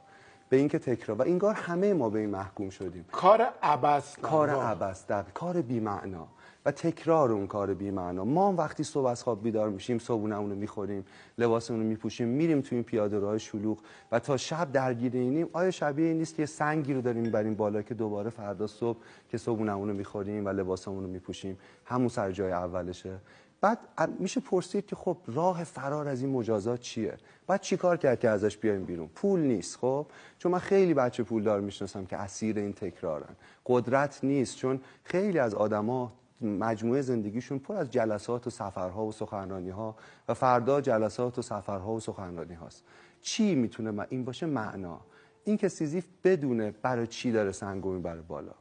به 0.50 0.58
اینکه 0.58 0.80
تکرار. 0.80 1.18
و 1.18 1.22
اینگار 1.22 1.54
همه 1.54 1.94
ما 1.94 2.10
به 2.10 2.20
این 2.20 2.30
محکوم 2.30 2.70
شدیم. 2.70 3.06
کار 3.12 3.42
عبس 3.64 4.18
کار 4.18 4.50
عبس 4.50 5.08
دقیق. 5.08 5.34
کار 5.34 5.62
بی‌معنا. 5.62 6.28
تکرار 6.72 7.32
اون 7.32 7.48
کار 7.48 7.74
بی‌معنا. 7.74 8.26
ما 8.26 8.50
هم 8.50 8.58
وقتی 8.58 8.84
صبح 8.84 9.06
از 9.06 9.24
خواب 9.24 9.44
بیدار 9.44 9.70
میشیم 9.70 10.00
صبحونمون 10.00 10.50
رو 10.50 10.56
می‌خوریم 10.56 11.06
لباسمون 11.38 11.80
رو 11.80 11.86
میپوشیم 11.86 12.28
میریم 12.28 12.62
تو 12.62 12.76
این 12.76 12.84
پیاده 12.84 13.20
راه 13.20 13.38
شلوغ 13.38 13.80
و 14.12 14.20
تا 14.20 14.38
شب 14.38 14.72
درگیر 14.72 15.14
اینیم 15.14 15.50
آیا 15.54 15.72
شبیه 15.72 16.08
این 16.08 16.18
نیست 16.18 16.36
که 16.36 16.46
سنگی 16.46 16.94
رو 16.94 17.02
داریم 17.02 17.22
می‌بریم 17.22 17.56
بالا 17.56 17.82
که 17.82 17.94
دوباره 17.94 18.30
فردا 18.30 18.68
صبح 18.68 18.98
که 19.30 19.38
صبحونمون 19.38 19.90
رو 19.90 19.96
می‌خوریم 19.96 20.46
و 20.46 20.50
لباسمون 20.50 21.04
رو 21.04 21.10
میپوشیم؟ 21.10 21.58
همون 21.86 22.08
سر 22.08 22.32
جای 22.32 22.52
اولشه. 22.52 23.18
بعد 23.62 23.80
میشه 24.20 24.42
پرسید 24.42 24.86
که 24.86 24.96
خب 24.96 25.18
راه 25.28 25.64
فرار 25.64 26.08
از 26.08 26.22
این 26.22 26.32
مجازات 26.32 26.80
چیه؟ 26.80 27.18
بعد 27.48 27.62
چیکار 27.62 27.98
کرد 27.98 28.20
که 28.20 28.30
ازش 28.30 28.58
بیایم 28.58 28.86
بیرون؟ 28.86 29.08
پول 29.08 29.40
نیست 29.40 29.78
خب؟ 29.78 30.06
چون 30.38 30.52
من 30.52 30.60
خیلی 30.60 30.94
بچه 30.94 31.24
پولدار 31.24 31.62
می‌شناسم 31.62 32.06
که 32.06 32.18
اسیر 32.18 32.60
این 32.60 32.74
تکرارن. 32.74 33.36
قدرت 33.66 34.20
نیست 34.24 34.58
چون 34.58 34.80
خیلی 35.04 35.40
از 35.40 35.54
آدما 35.54 36.14
مجموعه 36.42 37.02
زندگیشون 37.02 37.60
پر 37.60 37.76
از 37.76 37.92
جلسات 37.92 38.48
و 38.48 38.50
سفرها 38.50 39.06
و 39.06 39.12
سخنرانی 39.12 39.70
ها 39.70 39.96
و 40.30 40.34
فردا 40.34 40.82
جلسات 40.82 41.40
و 41.40 41.42
سفرها 41.42 41.92
و 41.92 42.00
سخنرانی 42.00 42.54
هاست. 42.54 42.84
چی 43.22 43.56
می‌تونه 43.56 44.06
این 44.10 44.26
باشه 44.26 44.46
معنا؟ 44.46 45.00
این 45.44 45.58
که 45.58 45.68
سیزیف 45.68 46.06
بدونه 46.24 46.74
برای 46.82 47.08
چی 47.08 47.32
داره 47.32 47.52
سنگو 47.52 47.92
می‌بره 47.92 48.22
بالا. 48.22 48.52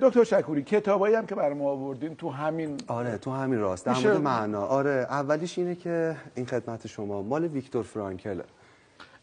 دکتر 0.00 0.24
شکوری 0.24 0.62
کتابایی 0.62 1.14
هم 1.14 1.26
که 1.26 1.34
برای 1.34 1.54
ما 1.54 1.70
آوردین 1.70 2.14
تو 2.14 2.30
همین 2.30 2.76
آره 2.86 3.18
تو 3.18 3.30
همین 3.30 3.58
راست. 3.58 3.86
در 3.86 3.92
مورد 3.92 4.20
معنا. 4.20 4.66
آره 4.66 4.90
اولیش 4.90 5.58
اینه 5.58 5.74
که 5.74 6.16
این 6.34 6.46
خدمت 6.46 6.86
شما 6.86 7.22
مال 7.22 7.44
ویکتور 7.44 7.82
فرانکله 7.82 8.44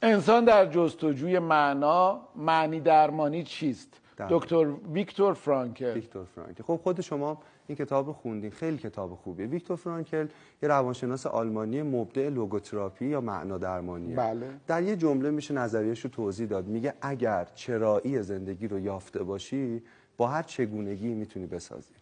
انسان 0.01 0.45
در 0.45 0.65
جستجوی 0.65 1.39
معنا 1.39 2.21
معنی 2.35 2.79
درمانی 2.79 3.43
چیست. 3.43 3.89
دکتر 4.29 4.65
ویکتور 4.93 5.33
فرانکل. 5.33 5.93
ویکتور 5.93 6.25
فرانکل. 6.35 6.63
خب 6.63 6.79
خود 6.83 7.01
شما 7.01 7.41
این 7.71 7.77
کتاب 7.77 8.07
رو 8.07 8.13
خوندین. 8.13 8.51
خیلی 8.51 8.77
کتاب 8.77 9.15
خوبیه. 9.15 9.45
ویکتور 9.45 9.77
فرانکل 9.77 10.27
یه 10.63 10.69
روانشناس 10.69 11.25
آلمانی 11.25 11.81
مبدع 11.81 12.29
لوگوتراپی 12.29 13.05
یا 13.05 13.21
معنا 13.21 13.57
درمانیه. 13.57 14.15
بله. 14.15 14.49
در 14.67 14.83
یه 14.83 14.95
جمله 14.95 15.31
میشه 15.31 15.53
نظریش 15.53 15.99
رو 15.99 16.09
توضیح 16.09 16.47
داد. 16.47 16.67
میگه 16.67 16.93
اگر 17.01 17.47
چرایی 17.55 18.21
زندگی 18.21 18.67
رو 18.67 18.79
یافته 18.79 19.23
باشی 19.23 19.83
با 20.17 20.27
هر 20.27 20.43
چگونگی 20.43 21.13
می‌تونی 21.13 21.45
بسازی. 21.45 21.93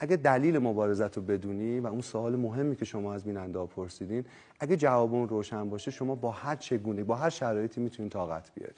اگه 0.00 0.16
دلیل 0.16 0.58
مبارزت 0.58 1.16
رو 1.16 1.22
بدونی 1.22 1.80
و 1.80 1.86
اون 1.86 2.00
سوال 2.00 2.36
مهمی 2.36 2.76
که 2.76 2.84
شما 2.84 3.14
از 3.14 3.24
بیننده 3.24 3.66
پرسیدین 3.66 4.24
اگه 4.60 4.76
جواب 4.76 5.14
اون 5.14 5.28
روشن 5.28 5.70
باشه 5.70 5.90
شما 5.90 6.14
با 6.14 6.30
هر 6.30 6.56
چگونه 6.56 7.04
با 7.04 7.14
هر 7.14 7.30
شرایطی 7.30 7.80
می‌تونید 7.80 8.12
طاقت 8.12 8.50
بیاری. 8.54 8.74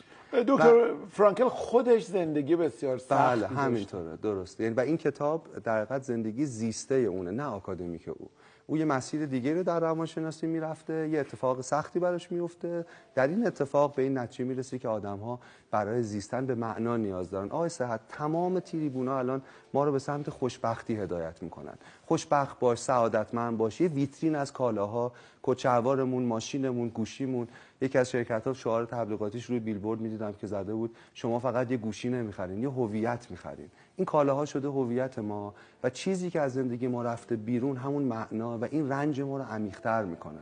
دکتر 0.46 0.94
فرانکل 1.10 1.48
خودش 1.48 2.04
زندگی 2.04 2.56
بسیار 2.56 2.98
سخت 2.98 3.36
بله. 3.36 3.46
همینطوره 3.46 4.16
درسته. 4.16 4.64
یعنی 4.64 4.74
و 4.74 4.80
این 4.80 4.96
کتاب 4.96 5.46
در 5.64 5.76
حقیقت 5.76 6.02
زندگی 6.02 6.46
زیسته 6.46 6.94
اونه 6.94 7.30
نه 7.30 7.44
آکادمیک 7.44 8.08
او. 8.08 8.30
او 8.66 8.78
یه 8.78 8.84
مسیر 8.84 9.26
دیگه 9.26 9.54
رو 9.54 9.62
در 9.62 9.80
روانشناسی 9.80 10.46
می‌رفته 10.46 11.08
یه 11.08 11.20
اتفاق 11.20 11.60
سختی 11.60 11.98
براش 11.98 12.32
میفته 12.32 12.86
در 13.14 13.28
این 13.28 13.46
اتفاق 13.46 13.94
به 13.94 14.02
این 14.02 14.18
نتیجه 14.18 14.44
می‌رسه 14.44 14.78
که 14.78 14.88
آدم 14.88 15.18
ها 15.18 15.40
برای 15.70 16.02
زیستن 16.02 16.46
به 16.46 16.54
معنا 16.54 16.96
نیاز 16.96 17.30
دارن. 17.30 17.50
آقای 17.50 17.68
صحت 17.68 18.00
تمام 18.08 18.60
تریبونا 18.60 19.18
الان 19.18 19.42
ما 19.74 19.84
رو 19.84 19.92
به 19.92 19.98
سمت 19.98 20.30
خوشبختی 20.30 20.96
هدایت 20.96 21.42
می‌کنن. 21.42 21.74
خوشبخت 22.06 22.58
باش 22.58 22.78
سعادتمند 22.78 23.58
باش. 23.58 23.80
یه 23.80 23.88
ویترین 23.88 24.36
از 24.36 24.52
کالاها 24.52 25.12
کچهوارمون 25.42 26.22
ماشینمون 26.22 26.88
گوشیمون. 26.88 27.48
یکی 27.80 27.98
از 27.98 28.10
شرکت 28.10 28.46
ها 28.46 28.52
شعار 28.52 28.84
تبلیغاتیش 28.84 29.44
روی 29.44 29.58
بیلبورد 29.58 30.00
می‌دیدم 30.00 30.32
که 30.32 30.46
زده 30.46 30.74
بود 30.74 30.96
شما 31.14 31.38
فقط 31.38 31.70
یه 31.70 31.76
گوشی 31.76 32.08
نمی‌خرین 32.08 32.62
یه 32.62 32.70
هویت 32.70 33.26
می‌خرین. 33.30 33.68
این 33.96 34.04
کالاها 34.04 34.44
شده 34.44 34.68
هویت 34.68 35.18
ما 35.18 35.54
و 35.82 35.90
چیزی 35.90 36.30
که 36.30 36.40
از 36.40 36.52
زندگی 36.52 36.86
ما 36.88 37.02
رفته 37.02 37.36
بیرون 37.36 37.76
همون 37.76 38.02
معنا 38.02 38.58
و 38.58 38.64
این 38.64 38.88
رنج 38.88 39.20
ما 39.20 39.36
رو 39.38 39.44
عمیق‌تر 39.44 40.04
می‌کنه. 40.04 40.40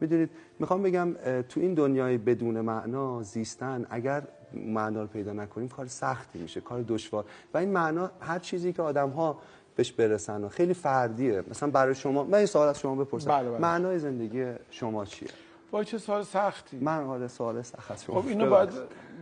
می‌دونید 0.00 0.30
می‌خوام 0.58 0.82
بگم 0.82 1.12
تو 1.48 1.60
این 1.60 1.74
دنیای 1.74 2.18
بدون 2.18 2.60
معنا 2.60 3.22
زیستن 3.22 3.86
اگر 3.90 4.22
معنا 4.56 5.00
رو 5.00 5.06
پیدا 5.06 5.32
نکنیم 5.32 5.68
کار 5.68 5.86
سختی 5.86 6.38
میشه 6.38 6.60
کار 6.60 6.82
دشوار. 6.82 7.24
و 7.54 7.58
این 7.58 7.68
معنا 7.68 8.10
هر 8.20 8.38
چیزی 8.38 8.72
که 8.72 8.82
آدم 8.82 9.10
ها 9.10 9.38
بهش 9.76 9.92
برسن 9.92 10.44
و 10.44 10.48
خیلی 10.48 10.74
فردیه. 10.74 11.44
مثلا 11.50 11.70
برای 11.70 11.94
شما 11.94 12.24
من 12.24 12.34
این 12.34 12.46
سوال 12.46 12.68
از 12.68 12.80
شما 12.80 13.04
بپرسم. 13.04 13.30
بله، 13.30 13.50
بله. 13.50 13.58
معنای 13.58 13.98
زندگی 13.98 14.52
شما 14.70 15.04
چیه؟ 15.04 15.28
وای 15.72 15.84
چه 15.84 15.98
سوال 15.98 16.22
سختی. 16.22 16.76
من 16.76 17.04
حالا 17.04 17.28
سوال 17.28 17.62
سخت 17.62 17.90
از 17.90 18.04
شما. 18.04 18.22
خب 18.22 18.28
اینو 18.28 18.50
باید. 18.50 18.70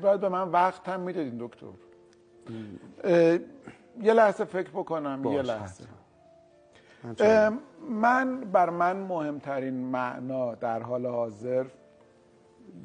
باید 0.02 0.20
به 0.20 0.28
من 0.28 0.48
وقت 0.48 0.88
هم 0.88 1.00
می‌دادین 1.00 1.36
دکتر. 1.38 1.66
یه 4.02 4.12
لحظه 4.12 4.44
فکر 4.44 4.70
بکنم 4.70 5.24
یه 5.24 5.42
لحظه. 5.42 5.84
من 7.90 8.40
بر 8.40 8.70
من 8.70 8.96
مهمترین 8.96 9.74
معنا 9.74 10.54
در 10.54 10.82
حال 10.82 11.06
حاضر 11.06 11.64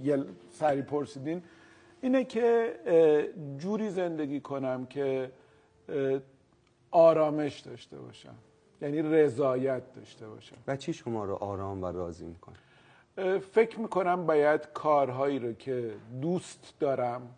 یه 0.03 0.25
سری 0.60 0.81
پرسیدین 0.81 1.43
اینه 2.01 2.23
که 2.23 2.79
جوری 3.57 3.89
زندگی 3.89 4.39
کنم 4.39 4.86
که 4.86 5.31
آرامش 6.91 7.60
داشته 7.60 7.97
باشم. 7.97 8.36
یعنی 8.81 9.01
رضایت 9.01 9.93
داشته 9.93 10.27
باشم. 10.27 10.55
و 10.67 10.75
چی 10.75 10.93
شما 10.93 11.25
رو 11.25 11.36
آرام 11.36 11.83
و 11.83 11.86
راضی 11.91 12.25
می‌کنه؟ 12.25 12.55
فکر 13.39 13.79
می‌کنم 13.79 14.25
باید 14.25 14.67
کارهایی 14.73 15.39
رو 15.39 15.53
که 15.53 15.93
دوست 16.21 16.73
دارم 16.79 17.36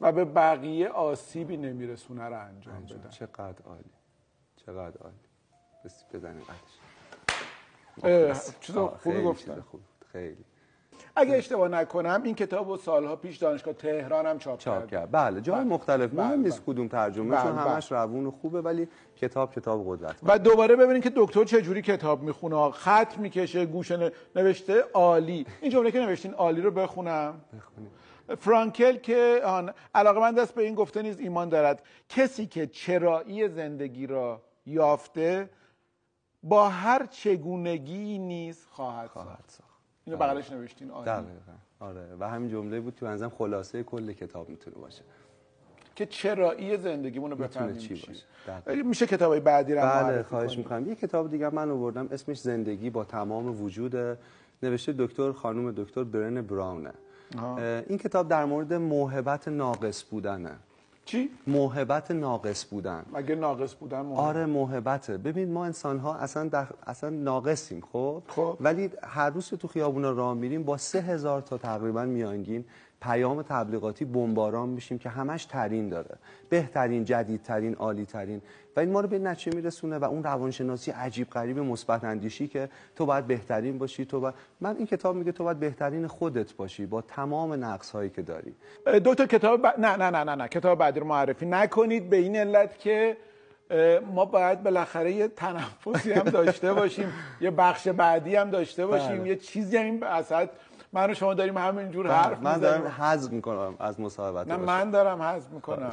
و 0.00 0.12
به 0.12 0.24
بقیه 0.24 0.88
آسیبی 0.88 1.56
نمیرسونه 1.56 2.24
رو 2.24 2.40
انجام 2.40 2.84
بدم. 2.84 3.10
چقدر 3.10 3.62
عالی. 3.64 3.90
چقدر 4.56 4.98
عالی. 4.98 5.16
بس 5.84 6.04
بزنیم 6.12 6.42
قدش. 8.02 8.54
چیز 8.60 8.76
خوبی 8.76 9.22
گفتن. 9.22 9.64
خیلی. 10.12 10.44
اگه 11.16 11.36
اشتباه 11.36 11.68
نکنم 11.68 12.20
این 12.24 12.34
کتاب 12.34 12.68
رو 12.68 12.76
سالها 12.76 13.16
پیش 13.16 13.36
دانشگاه 13.36 13.74
تهران 13.74 14.26
هم 14.26 14.38
چاپ, 14.38 14.58
چاپ 14.58 14.80
کرد. 14.80 14.90
کرد. 14.90 15.08
بله 15.12 15.40
جای 15.40 15.56
بله. 15.56 15.64
مختلف. 15.64 16.10
بله، 16.10 16.26
مهم 16.26 16.40
نیست 16.40 16.62
بله. 16.64 16.74
کدوم 16.74 16.88
ترجمه 16.88 17.42
چون 17.42 17.52
بله، 17.52 17.60
همش 17.60 17.92
روون 17.92 18.26
و 18.26 18.30
خوبه 18.30 18.60
ولی 18.60 18.88
کتاب 19.16 19.54
کتاب 19.54 19.84
قدرت. 19.86 20.16
و 20.22 20.38
دوباره 20.38 20.76
ببینید 20.76 21.02
که 21.02 21.12
دکتر 21.16 21.44
چه 21.44 21.62
جوری 21.62 21.82
کتاب 21.82 22.22
می‌خونه. 22.22 22.70
خط 22.70 23.18
می‌کشه 23.18 23.66
گوشه 23.66 24.12
نوشته 24.36 24.84
عالی. 24.94 25.46
این 25.60 25.70
جمله 25.70 25.90
که 25.90 26.00
نوشتین 26.00 26.34
عالی 26.34 26.60
رو 26.60 26.70
بخونم. 26.70 27.40
بخونیم. 27.56 27.90
فرانکل 28.38 28.96
که 28.96 29.40
آن 29.44 29.72
علاقه 29.94 30.20
من 30.20 30.34
دست 30.34 30.54
به 30.54 30.62
این 30.62 30.74
گفته 30.74 31.02
نیز 31.02 31.20
ایمان 31.20 31.48
دارد. 31.48 31.82
کسی 32.08 32.46
که 32.46 32.66
چرایی 32.66 33.48
زندگی 33.48 34.06
را 34.06 34.42
یافته 34.66 35.50
با 36.42 36.68
هر 36.68 37.06
چگونگی 37.06 38.18
نیز 38.18 38.66
خواهد, 38.70 39.08
خواهد 39.08 39.44
ساخت. 39.48 39.69
اینو 40.04 40.18
بغلش 40.18 40.52
نوشتین. 40.52 40.90
عالی 40.90 41.06
دقیقا. 41.06 41.52
آره. 41.80 42.16
و 42.20 42.28
همین 42.28 42.50
جمله 42.50 42.80
بود 42.80 42.94
تو 42.94 43.06
انزم 43.06 43.28
خلاصه 43.28 43.82
کل 43.82 44.12
کتاب 44.12 44.48
می‌تونه 44.48 44.76
باشه. 44.76 45.02
که 45.94 46.06
چرایی 46.06 46.76
زندگیمون 46.76 47.30
رو 47.30 47.38
می‌تونه 47.38 47.66
بفهمیم 47.66 47.88
چی 47.88 47.94
باشه. 47.94 48.24
دقیقا. 48.46 48.88
میشه 48.88 49.06
کتابای 49.06 49.40
بعدی 49.40 49.74
رو 49.74 49.80
بله 49.80 50.22
خواهش؟ 50.22 50.58
می‌کنم. 50.58 50.88
یه 50.88 50.94
کتاب 50.94 51.30
دیگه 51.30 51.54
من 51.54 51.70
آوردم 51.70 52.08
اسمش 52.10 52.40
زندگی 52.40 52.90
با 52.90 53.04
تمام 53.04 53.62
وجود 53.62 54.18
نوشته 54.62 54.94
دکتر 54.98 55.32
خانم 55.32 55.72
دکتر 55.72 56.04
برن 56.04 56.42
براونه. 56.42 56.92
این 57.88 57.98
کتاب 57.98 58.28
در 58.28 58.44
مورد 58.44 58.74
موهبت 58.74 59.48
ناقص 59.48 60.04
بودنه. 60.10 60.56
چی 61.10 61.30
موهبت 61.46 62.10
ناقص 62.10 62.64
بودن 62.64 63.02
مگه 63.12 63.34
ناقص 63.34 63.74
بودن 63.74 64.00
مهم؟ 64.00 64.12
آره 64.12 64.46
موهبته 64.46 65.18
ببین 65.18 65.52
ما 65.52 65.64
انسان 65.64 65.98
ها 65.98 66.14
اصلا, 66.14 66.48
در... 66.48 66.66
اصلا 66.86 67.10
ناقصیم 67.10 67.82
خب 67.92 68.22
خب. 68.28 68.56
ولی 68.60 68.90
هر 69.02 69.30
روز 69.30 69.50
که 69.50 69.56
تو 69.56 69.68
خیابونا 69.68 70.10
راه 70.10 70.34
میریم 70.34 70.62
با 70.62 70.76
سه 70.76 71.00
هزار 71.00 71.40
تا 71.40 71.58
تقریبا 71.58 72.04
میانگین 72.04 72.64
پیام 73.02 73.42
تبلیغاتی 73.42 74.04
بمباران 74.04 74.68
میشیم 74.68 74.98
که 74.98 75.08
همش 75.08 75.44
ترین 75.44 75.88
داره. 75.88 76.16
بهترین 76.48 77.04
جدیدترین 77.04 77.74
عالی 77.74 78.06
ترین 78.06 78.42
و 78.76 78.80
این 78.80 78.92
ما 78.92 79.00
رو 79.00 79.08
به 79.08 79.18
نتیجه 79.18 79.56
میرسونه 79.56 79.98
و 79.98 80.04
اون 80.04 80.22
روانشناسی 80.22 80.90
عجیب 80.90 81.30
غریب 81.30 81.58
مثبت 81.58 82.04
اندیشی 82.04 82.48
که 82.48 82.68
تو 82.96 83.06
باید 83.06 83.26
بهترین 83.26 83.78
باشی 83.78 84.04
تو 84.04 84.20
باید... 84.20 84.34
من 84.60 84.76
این 84.76 84.86
کتاب 84.86 85.16
میگه 85.16 85.32
تو 85.32 85.44
باید 85.44 85.60
بهترین 85.60 86.06
خودت 86.06 86.52
باشی 86.54 86.86
با 86.86 87.00
تمام 87.00 87.64
نقص 87.64 87.90
هایی 87.90 88.10
که 88.10 88.22
داری. 88.22 88.54
دکتر 88.86 89.26
کتاب 89.26 89.62
ب... 89.62 89.66
نه 89.66 89.96
نه 89.96 90.10
نه 90.10 90.24
نه 90.24 90.34
نه. 90.34 90.48
کتاب 90.48 90.78
بعدی 90.78 91.00
رو 91.00 91.06
معرفی 91.06 91.46
نکنید. 91.46 92.10
به 92.10 92.16
این 92.16 92.36
علت 92.36 92.78
که 92.78 93.16
ما 94.14 94.24
باید 94.24 94.62
بالاخره 94.62 95.12
یه 95.12 95.28
تنفسی 95.28 96.12
هم 96.12 96.22
داشته 96.22 96.72
باشیم 96.72 97.12
یه 97.40 97.50
بخش 97.50 97.88
بعدی 97.88 98.36
هم 98.36 98.50
داشته 98.50 98.86
باشیم 98.86 99.18
بله. 99.18 99.28
یه 99.28 99.36
چیزی 99.36 99.76
هم 99.76 99.84
این 99.84 100.00
من 100.92 101.10
و 101.10 101.14
شما 101.14 101.34
داریم 101.34 101.58
همینجور 101.58 102.06
حرف 102.06 102.42
من 102.42 102.58
دارم 102.58 102.86
حذف 102.86 103.32
می‌کنم 103.32 103.74
از 103.78 104.00
مصاحبت 104.00 104.48
نه 104.48 104.56
من 104.56 104.90
دارم 104.90 105.22
حذف 105.22 105.50
می‌کنم. 105.50 105.92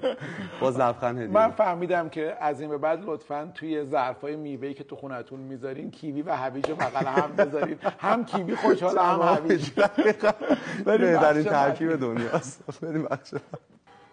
باز 0.60 0.80
لبخند 0.80 1.18
هدیه 1.18 1.34
من 1.34 1.50
فهمیدم 1.50 2.08
که 2.08 2.36
از 2.40 2.60
این 2.60 2.70
به 2.70 2.78
بعد 2.78 3.04
لطفا 3.04 3.50
توی 3.54 3.84
ظرفای 3.84 4.36
میوه‌ای 4.36 4.74
که 4.74 4.84
تو 4.84 4.96
خونتون 4.96 5.40
می‌ذارین 5.40 5.90
کیوی 5.90 6.22
و 6.22 6.36
هویج 6.36 6.70
بغل 6.70 7.06
هم 7.06 7.32
بذارین. 7.36 7.78
هم 7.98 8.24
کیوی 8.24 8.56
خوشحال 8.56 8.98
هم 8.98 9.22
هویج. 9.22 9.70
بریم 10.84 11.42
ترکیب 11.42 11.96
دنیاست. 11.96 12.80
بریم 12.82 13.08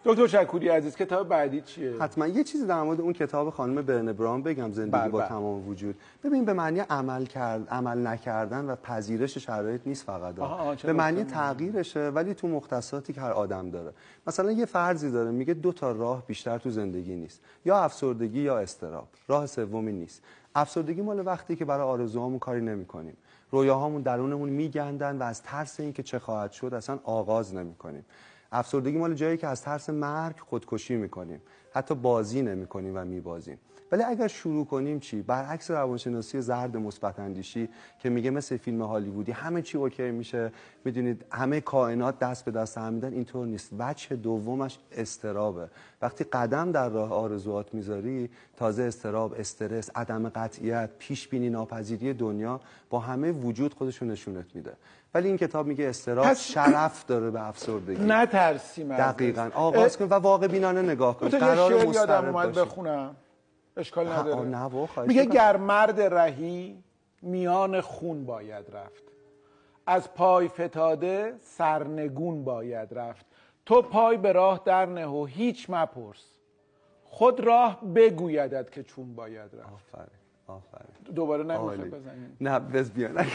دکتر 0.06 0.28
شکوری 0.28 0.70
عزیز 0.70 0.96
کتاب 0.96 1.28
بعدی 1.28 1.62
چیه؟ 1.62 1.96
حتما. 2.00 2.28
یه 2.28 2.44
چیزی 2.44 2.66
در 2.66 2.82
مورد 2.82 3.02
اون 3.02 3.14
کتاب 3.14 3.50
خانم 3.50 3.82
برن 3.82 4.14
براون 4.14 4.44
بگم 4.44 4.72
زندگی 4.72 4.92
بله، 4.92 5.10
با 5.10 5.20
بله. 5.20 5.28
تمام 5.28 5.68
وجود. 5.68 5.96
ببین 6.24 6.46
به 6.46 6.54
معنی 6.54 6.80
عمل 6.80 7.26
کرد 7.26 7.70
عمل 7.70 8.08
نکردن 8.08 8.66
و 8.66 8.76
پذیرش 8.76 9.38
شرایط 9.38 9.82
نیست 9.86 10.06
فقط. 10.06 10.40
آها، 10.40 10.76
چه 10.76 10.88
به 10.88 10.94
معنی. 10.94 11.24
تغییرشه 11.24 12.10
ولی 12.10 12.34
تو 12.34 12.48
مختصاتی 12.48 13.14
که 13.14 13.22
هر 13.22 13.32
آدم 13.32 13.70
داره. 13.70 13.94
مثلا 14.28 14.52
یه 14.52 14.66
فرضی 14.66 15.12
داره 15.12 15.32
میگه 15.32 15.54
دو 15.54 15.72
تا 15.72 15.92
راه 15.92 16.24
بیشتر 16.28 16.58
تو 16.58 16.70
زندگی 16.70 17.16
نیست. 17.16 17.42
یا 17.66 17.78
افسردگی 17.78 18.42
یا 18.42 18.58
استراب. 18.58 19.08
راه 19.28 19.46
سومی 19.46 19.92
نیست. 19.92 20.24
افسردگی 20.56 21.02
مال 21.02 21.26
وقتی 21.26 21.56
که 21.56 21.66
برای 21.66 21.84
آرزوهامون 21.84 22.40
کاری 22.40 22.62
نمی‌کنیم. 22.62 23.18
رویاهامون 23.52 24.02
درونمون 24.02 24.50
میگندن 24.50 25.18
و 25.18 25.24
از 25.24 25.44
ترس 25.44 25.80
اینکه 25.80 26.04
چه 26.04 26.20
خواهد 26.20 26.52
شد 26.52 26.74
اصلا 26.74 27.00
آغاز 27.04 27.56
نمی‌کنیم. 27.56 28.06
افسردگی 28.52 28.98
مال 28.98 29.14
جایی 29.14 29.38
که 29.38 29.48
از 29.48 29.62
ترس 29.62 29.90
مرگ 29.90 30.40
خودکشی 30.40 30.96
می‌کنیم. 30.96 31.42
حتی 31.74 31.96
بازی 31.96 32.42
نمی‌کنیم 32.42 32.94
و 32.96 33.06
میبازیم. 33.06 33.58
ولی 33.92 34.04
اگر 34.04 34.28
شروع 34.28 34.66
کنیم 34.66 35.00
چی؟ 35.00 35.22
برعکس 35.22 35.72
روانشناسی 35.72 36.42
زرد 36.42 36.78
مثبت 36.78 37.20
اندیشی 37.20 37.70
که 38.00 38.10
میگه 38.10 38.30
مثل 38.30 38.58
فیلم 38.58 38.82
هالیوودی 38.82 39.32
همه 39.32 39.62
چی 39.62 39.78
اوکی 39.78 40.12
میشه. 40.12 40.52
می‌دونید 40.86 41.26
همه 41.32 41.62
کائنات 41.62 42.20
دست 42.20 42.46
به 42.46 42.52
دست 42.52 42.78
هم 42.78 42.94
میدن 42.94 43.14
اینطور 43.14 43.48
نیست. 43.48 43.70
وجه 43.80 44.16
دومش 44.16 44.78
استرابه. 44.92 45.68
وقتی 46.02 46.24
قدم 46.24 46.72
در 46.72 46.90
راه 46.90 47.14
آرزوات 47.14 47.74
می‌ذاری 47.74 48.30
تازه 48.58 48.84
استراب 48.84 49.36
استرس 49.40 49.90
عدم 49.96 50.30
قطعیت 50.30 50.90
پیش 51.00 51.28
بینی 51.28 51.50
ناپذیری 51.50 52.14
دنیا 52.14 52.60
با 52.90 53.00
همه 53.00 53.32
وجود 53.32 53.74
خودشون 53.74 54.12
نشونت 54.12 54.46
میده. 54.54 54.74
ولی 55.14 55.28
این 55.28 55.38
کتاب 55.38 55.68
میگه 55.68 55.90
استراب 55.90 56.26
پس- 56.26 56.42
شرف 56.44 57.06
داره 57.06 57.32
به 57.32 57.48
افسردگی. 57.48 58.04
نه 58.04 58.26
ترسیم 58.26 58.92
از 58.92 59.00
دقیقا. 59.00 59.50
آغاز 59.54 59.98
کن 59.98 60.06
و 60.06 60.14
واقع 60.14 60.48
بینانه 60.48 60.82
نگاه 60.82 61.18
کن. 61.18 61.28
قرار 61.30 61.72
یادم 61.94 62.26
اومد 62.26 62.54
بخونم. 62.54 63.16
اشکال 63.78 64.08
نداره. 64.08 64.50
نه 64.50 64.90
میگه. 65.08 65.26
گر 65.26 65.58
مرد 65.58 66.02
رهی 66.02 66.84
میان 67.22 67.82
خون 67.82 68.26
باید 68.26 68.66
رفت. 68.76 69.04
از 69.86 70.14
پای 70.14 70.48
فتاده 70.48 71.34
سرنگون 71.42 72.44
باید 72.44 72.94
رفت. 72.94 73.26
تو 73.66 73.82
پای 73.82 74.18
به 74.18 74.32
راه 74.32 74.62
در 74.66 74.86
نه 74.86 75.08
و 75.08 75.26
هیچ 75.26 75.70
مپرس. 75.70 76.26
خود 77.04 77.40
راه 77.40 77.82
بگویدد 77.96 78.70
که 78.70 78.84
چون 78.84 79.16
باید 79.16 79.56
رفت. 79.56 79.74
آفرین 79.74 80.08
آفرین. 80.48 81.14
دوباره 81.16 81.44
نمی‌خواد 81.44 81.80
عالی. 81.80 81.90
بزنیم. 81.90 82.38
نه 82.42 82.60
بس 82.60 82.92
بیا. 82.92 83.10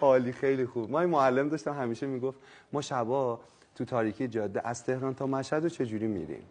عالی 0.00 0.32
خیلی 0.32 0.66
خوب. 0.66 0.90
ما 0.90 1.00
این 1.00 1.10
معلم 1.10 1.48
داشتم 1.48 1.72
همیشه 1.72 2.06
می‌گفت 2.06 2.38
ما 2.72 2.80
شبا 2.80 3.40
تو 3.74 3.84
تاریکی 3.84 4.28
جاده 4.28 4.68
از 4.68 4.84
تهران 4.84 5.14
تا 5.14 5.26
مشهد 5.26 5.62
رو 5.62 5.68
چجوری 5.68 6.06
میریم؟ 6.06 6.42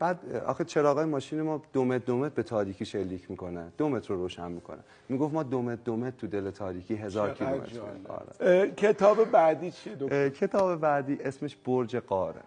بعد 0.00 0.42
آخه 0.46 0.64
چراغای 0.64 1.04
ماشین 1.04 1.42
ما 1.42 1.62
دو 1.72 1.84
متر 1.84 2.04
دو 2.06 2.16
متر 2.16 2.34
به 2.34 2.42
تاریکی 2.42 2.84
شلیک 2.84 3.30
می‌کنه. 3.30 3.72
دو 3.78 3.88
متر 3.88 4.14
رو 4.14 4.20
روشن 4.20 4.52
می‌کنه. 4.52 4.78
می‌گفت 5.08 5.34
ما 5.34 5.42
دو 5.42 5.62
متر 5.62 5.80
دو 5.84 5.96
متر 5.96 6.16
تو 6.18 6.26
دل 6.26 6.50
تاریکی 6.50 6.94
هزار 6.94 7.34
کیلومتر. 7.34 7.80
آره. 8.08 8.70
کتاب 8.70 9.30
بعدی 9.30 9.70
چیه 9.70 10.30
کتاب 10.30 10.80
بعدی 10.80 11.18
اسمش 11.24 11.56
برج 11.56 11.96
قاره. 11.96 12.40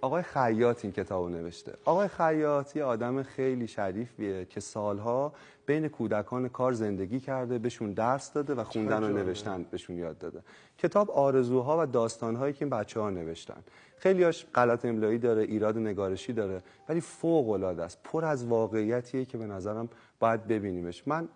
آقای 0.00 0.22
خیاط 0.22 0.84
این 0.84 0.92
کتاب 0.92 1.24
رو 1.24 1.28
نوشته. 1.28 1.72
آقای 1.84 2.08
خیاط 2.08 2.76
یه 2.76 2.84
آدم 2.84 3.22
خیلی 3.22 3.66
شریفیه 3.66 4.44
که 4.44 4.60
سالها 4.60 5.32
بین 5.66 5.88
کودکان 5.88 6.48
کار 6.48 6.72
زندگی 6.72 7.20
کرده 7.20 7.58
بهشون 7.58 7.92
درس 7.92 8.32
داده 8.32 8.54
و 8.54 8.64
خوندن 8.64 9.02
و. 9.02 9.08
نوشتن 9.08 9.66
بهشون 9.70 9.96
یاد 9.96 10.18
داده. 10.18 10.42
کتاب 10.78 11.10
آرزوها 11.10 11.82
و 11.82 11.86
داستانهایی 11.86 12.52
که 12.52 12.64
این 12.64 12.70
بچه 12.70 13.00
ها 13.00 13.10
نوشتن. 13.10 13.62
خیلیاش 13.98 14.46
غلط 14.54 14.84
املایی 14.84 15.18
داره 15.18 15.42
ایراد 15.42 15.78
نگارشی 15.78 16.32
داره 16.32 16.62
ولی 16.88 17.00
فوق 17.00 17.50
العاده 17.50 17.82
است. 17.82 17.98
پر 18.04 18.24
از 18.24 18.46
واقعیتیه 18.46 19.24
که 19.24 19.38
به 19.38 19.46
نظرم 19.46 19.88
باید 20.20 20.46
ببینیمش. 20.46 21.02
من 21.08 21.28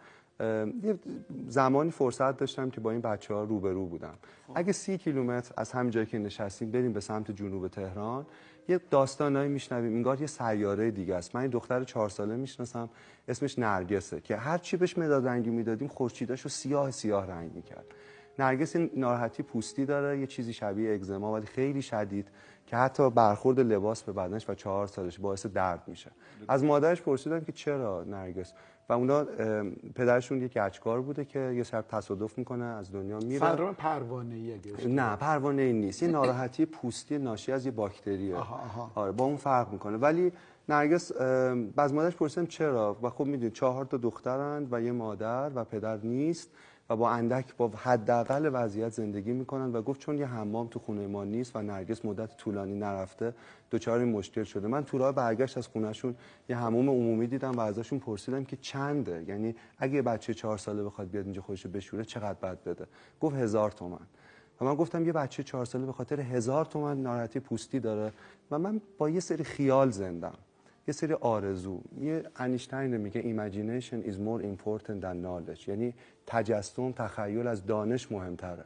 یه 0.83 0.99
زمانی 1.49 1.91
فرصت 1.91 2.37
داشتم 2.37 2.71
که 2.71 2.81
با 2.81 2.91
این 2.91 3.01
بچه 3.01 3.35
ها 3.35 3.45
روبرو 3.45 3.87
بودم. 3.87 4.15
اگه 4.55 4.73
سی 4.73 4.99
کیلومتر 4.99 5.55
از 5.57 5.73
همین 5.73 5.91
جایی 5.91 6.07
که 6.07 6.19
نشستیم 6.19 6.71
بریم 6.71 6.93
به 6.93 7.01
سمت 7.01 7.31
جنوب 7.31 7.69
تهران 7.69 8.27
یه 8.69 8.81
داستانایی 8.91 9.49
میشنویم 9.49 9.95
انگار 9.95 10.21
یه 10.21 10.27
سیاره 10.27 10.91
دیگه 10.91 11.15
است. 11.15 11.35
من 11.35 11.41
این 11.41 11.51
دختر 11.51 11.85
چهار 11.85 12.09
ساله 12.09 12.37
می‌شناسم 12.37 12.91
اسمش 13.29 13.59
نرگسه 13.59 14.21
که 14.21 14.37
هر 14.37 14.59
چی 14.59 14.77
بهش 14.77 14.99
مداد 14.99 15.29
رنگی 15.29 15.51
می‌دادیم 15.51 15.89
خورشیداشو 15.89 16.49
سیاه 16.49 16.91
سیاه 16.91 17.27
رنگ 17.27 17.55
می‌کرد. 17.55 17.85
نرگس 18.39 18.77
این 18.77 18.91
ناراحتی 18.97 19.43
پوستی 19.43 19.85
داره 19.85 20.19
یه 20.19 20.27
چیزی 20.27 20.53
شبیه 20.53 20.95
اگزما 20.95 21.33
ولی 21.33 21.47
خیلی 21.47 21.83
شدید 21.83 22.29
که 22.67 22.77
حتی 22.77 23.11
برخورد 23.11 23.61
لباس 23.61 24.03
به 24.03 24.13
بدنش 24.13 24.51
و 24.51 24.55
چهار 24.55 24.87
سالش 24.87 25.19
باعث 25.19 25.47
درد 25.47 25.83
میشه. 25.87 26.11
از 26.49 26.65
مادرش 26.65 27.03
پرسیدم 27.03 27.41
که 27.41 27.53
چرا 27.53 28.05
نرگس؟ 28.05 28.53
و 28.91 28.93
اونا 28.93 29.25
پدرشون 29.95 30.43
یک 30.43 30.59
گچکار 30.59 31.01
بوده 31.01 31.25
که 31.25 31.39
یه 31.39 31.63
شب 31.63 31.85
تصادف 31.89 32.39
می‌کنه 32.39 32.65
از 32.65 32.93
دنیا 32.93 33.19
میره. 33.19 33.39
سندروم 33.39 33.75
پروانه 33.75 34.35
ای 34.35 34.61
نه 34.87 35.17
پروانه 35.17 35.63
ای 35.63 35.73
نیست. 35.73 36.03
یه 36.03 36.09
ناراحتی 36.09 36.67
پوستی 36.67 37.19
ناشی 37.19 37.53
از 37.53 37.67
یه 37.67 37.73
باکتریه. 37.73 38.37
آها، 38.37 38.55
آها. 38.55 38.91
آره 38.95 39.13
با 39.13 39.25
اون 39.25 39.37
فرق 39.37 39.73
می‌کنه. 39.73 39.97
ولی 39.97 40.33
نرگس 40.69 41.13
از 41.77 41.95
مادرش 41.95 42.17
پرسیدم 42.17 42.47
چرا؟ 42.47 42.97
و 43.03 43.11
خب 43.11 43.25
می‌دونید 43.25 43.53
چهار 43.53 43.85
تا 43.85 43.97
دخترند 43.97 44.69
و 44.73 44.83
یه 44.83 44.93
مادر 44.93 45.51
و 45.55 45.65
پدر 45.65 45.97
نیست. 45.97 46.51
و 46.91 46.97
با 46.97 47.11
اندک 47.11 47.57
با 47.57 47.69
حداقل 47.69 48.51
وضعیت 48.53 48.89
زندگی 48.89 49.33
می‌کنن 49.33 49.73
و 49.73 49.83
گفت 49.83 50.01
چون 50.01 50.19
یه 50.19 50.27
حمام 50.27 50.67
تو 50.67 50.79
خونه 50.79 51.07
ما 51.07 51.25
نیست 51.25 51.57
و 51.57 51.63
نرگس 51.63 52.05
مدت 52.05 52.37
طولانی 52.37 52.75
نرفته 52.75 53.35
دچار 53.71 53.99
این 53.99 54.09
مشکل 54.09 54.43
شده. 54.43 54.69
من 54.69 54.85
تو 54.85 54.99
راه 54.99 55.13
برگشت 55.13 55.59
از 55.59 55.67
خونهشون 55.67 56.15
یه 56.49 56.57
حموم 56.57 56.89
عمومی 56.89 57.27
دیدم 57.27 57.53
و 57.53 57.61
ازشون 57.61 57.99
پرسیدم 57.99 58.45
که 58.45 58.57
چنده؟ 58.57 59.25
یعنی 59.29 59.55
اگه 59.79 60.03
بچه 60.03 60.35
چهار 60.35 60.59
ساله 60.59 60.83
بخواد 60.83 61.11
بیاد 61.11 61.25
اینجا 61.25 61.43
خودش 61.43 61.67
بشوره 61.67 62.05
چقدر 62.05 62.39
باید 62.41 62.65
بده؟ 62.65 62.87
گفت 63.21 63.37
هزار 63.37 63.71
تومن. 63.71 64.07
و 64.61 64.65
من 64.65 64.75
گفتم 64.75 65.05
یه 65.05 65.13
بچه 65.13 65.43
چهار 65.43 65.65
ساله 65.65 65.87
به 65.87 65.93
خاطر 65.93 66.21
هزار 66.21 66.65
تومن 66.65 67.03
ناراحتی 67.03 67.41
پوستی 67.41 67.81
داره 67.81 68.13
و 68.51 68.59
من 68.59 68.81
با 68.99 69.11
یه 69.11 69.21
سری 69.21 69.45
خیال 69.45 69.91
زندم. 69.91 70.35
یه 70.91 70.95
سری 70.95 71.13
آرزو. 71.13 71.81
یه 72.01 72.23
انیشتین 72.37 72.97
میگه 72.97 73.23
imagination 73.23 74.07
is 74.11 74.15
more 74.15 74.43
important 74.43 75.03
than 75.03 75.17
knowledge. 75.25 75.69
یعنی 75.69 75.95
تجسم 76.27 76.93
تخیل 76.93 77.47
از 77.47 77.67
دانش 77.67 78.13
مهمتره. 78.13 78.65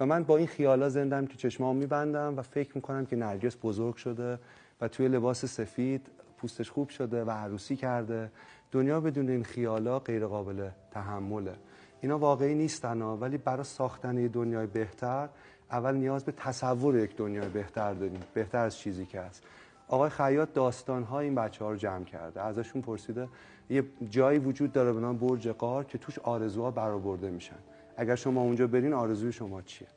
و 0.00 0.06
من 0.06 0.24
با 0.24 0.36
این 0.36 0.46
خیالا 0.46 0.88
زندم 0.88 1.26
که 1.26 1.36
چشمام 1.36 1.76
میبندم 1.76 2.36
و 2.36 2.42
فکر 2.42 2.72
می‌کنم 2.74 3.06
که 3.06 3.16
نرگس 3.16 3.56
بزرگ 3.62 3.96
شده 3.96 4.38
و 4.80 4.88
توی 4.88 5.08
لباس 5.08 5.44
سفید 5.44 6.06
پوستش 6.38 6.70
خوب 6.70 6.88
شده 6.88 7.24
و 7.24 7.30
عروسی 7.30 7.76
کرده. 7.76 8.30
دنیا 8.72 9.00
بدون 9.00 9.28
این 9.28 9.44
خیالا 9.44 9.98
غیر 9.98 10.26
قابل 10.26 10.68
تحمله. 10.90 11.54
اینا 12.00 12.18
واقعی 12.18 12.54
نیستن 12.54 13.02
ولی 13.02 13.38
برای 13.38 13.64
ساختن 13.64 14.18
یه 14.18 14.28
دنیای 14.28 14.66
بهتر 14.66 15.28
اول 15.70 15.94
نیاز 15.94 16.24
به 16.24 16.32
تصور 16.32 16.98
یک 16.98 17.16
دنیای 17.16 17.48
بهتر 17.48 17.94
داریم. 17.94 18.20
بهتر 18.34 18.58
از 18.58 18.78
چیزی 18.78 19.06
که 19.06 19.20
هست. 19.20 19.42
آقای 19.88 20.10
خیاط 20.10 20.52
داستان 20.52 21.02
ها 21.02 21.20
این 21.20 21.34
بچه 21.34 21.64
ها 21.64 21.70
رو 21.70 21.76
جمع 21.76 22.04
کرده. 22.04 22.42
ازشون 22.42 22.82
پرسیده 22.82 23.28
یه 23.70 23.84
جایی 24.10 24.38
وجود 24.38 24.72
داره 24.72 24.92
به 24.92 25.00
نام 25.00 25.18
برج 25.18 25.48
قار 25.48 25.84
که 25.84 25.98
توش 25.98 26.18
آرزوها 26.18 26.70
برآورده 26.70 27.30
میشن. 27.30 27.58
اگر 27.96 28.14
شما 28.14 28.40
اونجا 28.40 28.66
برین 28.66 28.92
آرزوی 28.92 29.32
شما 29.32 29.62
چیه؟ 29.62 29.88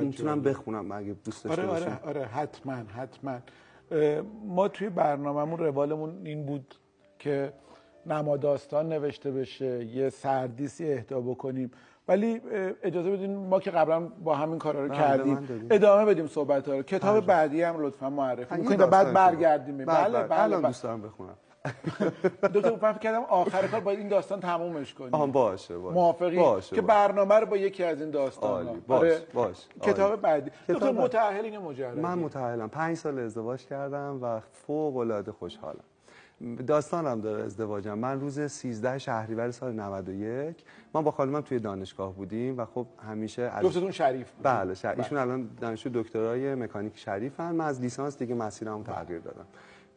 می‌تونم 0.00 0.42
بخونم 0.42 0.92
اگه 0.92 1.16
دوست 1.24 1.44
داشته 1.44 1.62
آره 1.62 1.70
آره 1.70 2.00
آره 2.04 2.24
حتما 2.24 2.72
حتما. 2.72 3.38
ما 4.46 4.68
توی 4.68 4.88
برنامهمون 4.88 5.58
روالمون 5.58 6.26
این 6.26 6.46
بود 6.46 6.74
که 7.18 7.52
نما 8.06 8.36
داستان 8.36 8.88
نوشته 8.88 9.30
بشه 9.30 9.84
یه 9.84 10.10
سردیسی 10.10 10.92
اهدا 10.92 11.20
بکنیم. 11.20 11.70
ولی 12.08 12.40
اجازه 12.82 13.10
بدین 13.10 13.36
ما 13.36 13.60
که 13.60 13.70
قبلا 13.70 14.00
با 14.00 14.34
همین 14.34 14.58
کارا 14.58 14.82
رو 14.82 14.88
بله، 14.88 14.98
کردیم 14.98 15.66
ادامه 15.70 16.04
بدیم 16.04 16.26
صحبت 16.26 16.68
ها 16.68 16.74
رو. 16.74 16.82
کتاب 16.82 17.26
بعدی 17.26 17.62
هم 17.62 17.82
لطفا 17.82 18.10
معرفی 18.10 18.56
کنید 18.56 18.90
بعد 18.90 19.12
برگردیم. 19.12 19.76
بله 19.76 19.86
بله 19.86 20.08
بله, 20.08 20.22
بله, 20.22 20.42
الان 20.42 20.62
دوست 20.62 20.82
دارم 20.82 21.02
بخونم. 21.02 21.34
دو 22.52 22.60
تا 22.60 22.76
فکر 22.76 22.98
کردم 22.98 23.22
آخر 23.22 23.66
کار 23.66 23.80
باید 23.80 23.98
این 23.98 24.08
داستان 24.08 24.40
تمومش 24.40 24.94
کنیم. 24.94 25.14
آها 25.14 25.26
باشه 25.26 25.78
باشه. 25.78 25.94
موافقی؟ 25.94 26.36
باشه 26.36 26.76
که. 26.76 26.82
برنامه 26.82 27.34
رو 27.34 27.46
با 27.46 27.56
یکی 27.56 27.84
از 27.84 28.00
این 28.00 28.10
داستان 28.10 28.50
عالی. 28.66 28.80
باش، 28.80 29.12
باش. 29.34 29.56
کتاب. 29.82 30.20
بعدی. 30.20 30.50
کتاب 30.50 30.76
دکتر 30.76 30.92
بعد. 30.92 31.04
متأهلین 31.04 31.58
مجردی 31.58 32.00
من 32.00 32.18
متأهلم. 32.18 32.68
پنج 32.68 32.96
سال 32.96 33.18
ازدواج 33.18 33.66
کردم 33.66 34.18
و 34.22 34.40
فوق 34.40 34.96
العاده 34.96 35.32
خوشحالم. 35.32 35.84
داستانم 36.66 37.20
داره 37.20 37.42
ازدواجم 37.42 37.98
من 37.98 38.20
روز 38.20 38.40
13 38.40 38.98
شهریور 38.98 39.50
سال 39.50 39.72
91 39.72 40.64
من 40.94 41.02
با 41.02 41.10
خانمم 41.10 41.40
توی 41.40 41.58
دانشگاه 41.58 42.14
بودیم 42.14 42.58
و 42.58 42.64
خب 42.64 42.86
همیشه 43.08 43.42
از 43.42 43.64
جفتتون 43.64 43.90
شریف 43.90 44.30
بود. 44.30 44.42
بله 44.42 44.74
شر... 44.74 44.94
ایشون 44.98 45.18
الان 45.18 45.50
دانشجو 45.60 45.90
دکترای 45.94 46.54
مکانیک 46.54 46.98
شریفن. 46.98 47.54
من 47.54 47.64
از 47.64 47.80
لیسانس 47.80 48.18
دیگه 48.18 48.34
مسیرمو 48.34 48.82
تغییر 48.82 49.20
دادم. 49.20 49.46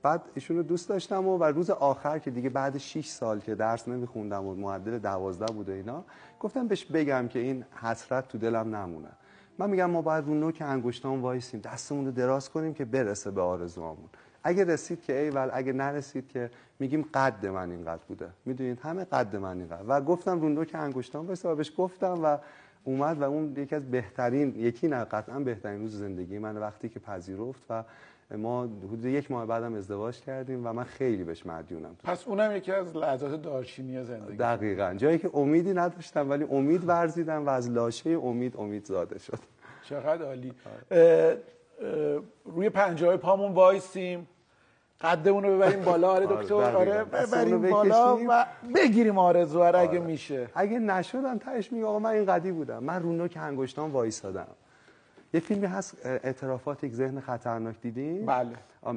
بعد 0.01 0.21
ایشون 0.33 0.57
رو 0.57 0.63
دوست 0.63 0.89
داشتم 0.89 1.27
و, 1.27 1.37
و 1.37 1.43
روز 1.43 1.69
آخر 1.69 2.19
که 2.19 2.31
دیگه 2.31 2.49
بعد 2.49 2.77
6 2.77 3.07
سال 3.07 3.39
که 3.39 3.55
درس 3.55 3.87
نمیخوندم 3.87 4.45
و 4.45 4.55
معدل 4.55 4.99
12 4.99 5.53
بود 5.53 5.69
و 5.69 5.71
اینا 5.71 6.03
گفتم 6.39 6.67
بهش 6.67 6.85
بگم 6.85 7.27
که 7.27 7.39
این 7.39 7.65
حسرت 7.81 8.27
تو 8.27 8.37
دلم 8.37 8.75
نمونه. 8.75 9.09
من 9.57 9.69
میگم 9.69 9.89
ما 9.89 10.01
باید 10.01 10.25
رو 10.25 10.33
نوک 10.33 10.61
انگشتام 10.65 11.21
وایسیم 11.21 11.59
دستمون 11.59 12.05
رو 12.05 12.11
دراز 12.11 12.49
کنیم 12.49 12.73
که 12.73 12.85
برسه 12.85 13.31
به 13.31 13.41
آرزوامون 13.41 14.09
اگه 14.43 14.63
رسید 14.63 15.01
که 15.01 15.19
ایول 15.19 15.49
اگه 15.53 15.73
نرسید 15.73 16.27
که 16.27 16.49
میگیم 16.79 17.05
قد 17.13 17.45
من 17.45 17.71
اینقدر 17.71 18.01
بوده. 18.07 18.29
می‌دونید 18.45 18.79
همه 18.79 19.03
قد 19.03 19.35
من 19.35 19.57
اینقدر 19.57 19.83
و 19.87 20.01
گفتم 20.01 20.41
رو 20.41 20.49
نوک 20.49 20.71
انگشتام 20.73 21.29
و 21.43 21.55
بهش 21.55 21.71
گفتم 21.77 22.19
و 22.23 22.37
اومد 22.83 23.21
و 23.21 23.23
اون 23.23 23.53
یکی 23.57 23.75
از 23.75 23.91
بهترین 23.91 24.55
یکی 24.55 24.87
نه 24.87 25.03
قطعا 25.03 25.39
بهترین 25.39 25.81
روز 25.81 25.99
زندگی 25.99 26.37
من. 26.37 26.57
وقتی 26.57 26.89
که 26.89 26.99
پذیرفت 26.99 27.61
و 27.69 27.83
ما 28.37 28.63
حدود 28.63 29.05
یک 29.05 29.31
ماه 29.31 29.45
بعدم 29.45 29.75
ازدواج 29.75 30.19
کردیم 30.19 30.67
و 30.67 30.73
من 30.73 30.83
خیلی 30.83 31.23
بهش 31.23 31.45
مدیونم. 31.45 31.95
پس 32.03 32.27
اونم 32.27 32.55
یکی 32.55 32.71
از 32.71 32.95
لحظات 32.95 33.41
دارشینی 33.41 34.03
زندگی. 34.03 34.37
دقیقا. 34.37 34.93
جایی 34.97 35.17
که 35.17 35.29
امیدی 35.33 35.73
نداشتم 35.73 36.29
ولی 36.29 36.43
امید 36.43 36.87
ورزیدم 36.87 37.45
و 37.45 37.49
از 37.49 37.69
لاشه 37.69 38.09
امید 38.09 38.57
امید 38.57 38.85
زاده 38.85 39.19
شد. 39.19 39.39
چقدر 39.83 40.25
عالی. 40.25 40.53
اه، 40.91 40.99
اه، 40.99 41.35
روی 42.45 42.69
پنجه 42.69 43.07
های 43.07 43.17
پامون 43.17 43.51
وایسیم. 43.51 44.27
قدمون 45.03 45.43
رو 45.43 45.55
ببریم 45.55 45.83
بالا. 45.83 46.11
آره 46.11 46.25
آره، 46.27 46.43
دکتر. 46.43 46.55
آره 46.55 47.03
ببریم 47.03 47.69
بالا. 47.69 48.17
و 48.29 48.45
بگیریم 48.75 49.17
آرزو 49.17 49.63
رو 49.63 49.79
اگه 49.79 49.99
میشه. 49.99 50.47
اگه 50.55 50.79
نشدم 50.79 51.37
تهش 51.37 51.71
میگه 51.71 51.85
آقا 51.85 51.99
من 51.99 52.09
این 52.09 52.25
قدی 52.25 52.51
بودم. 52.51 52.83
من 52.83 53.03
رو 53.03 53.13
نوک 53.13 53.37
انگشتام 53.41 53.91
وایسادم. 53.91 54.47
یه 55.33 55.39
فیلمی 55.39 55.65
هست 55.65 56.05
اعترافات 56.05 56.83
یک 56.83 56.93
ذهن 56.93 57.19
خطرناک 57.19 57.75
دیدین؟ 57.81 58.25
بله. 58.25 58.49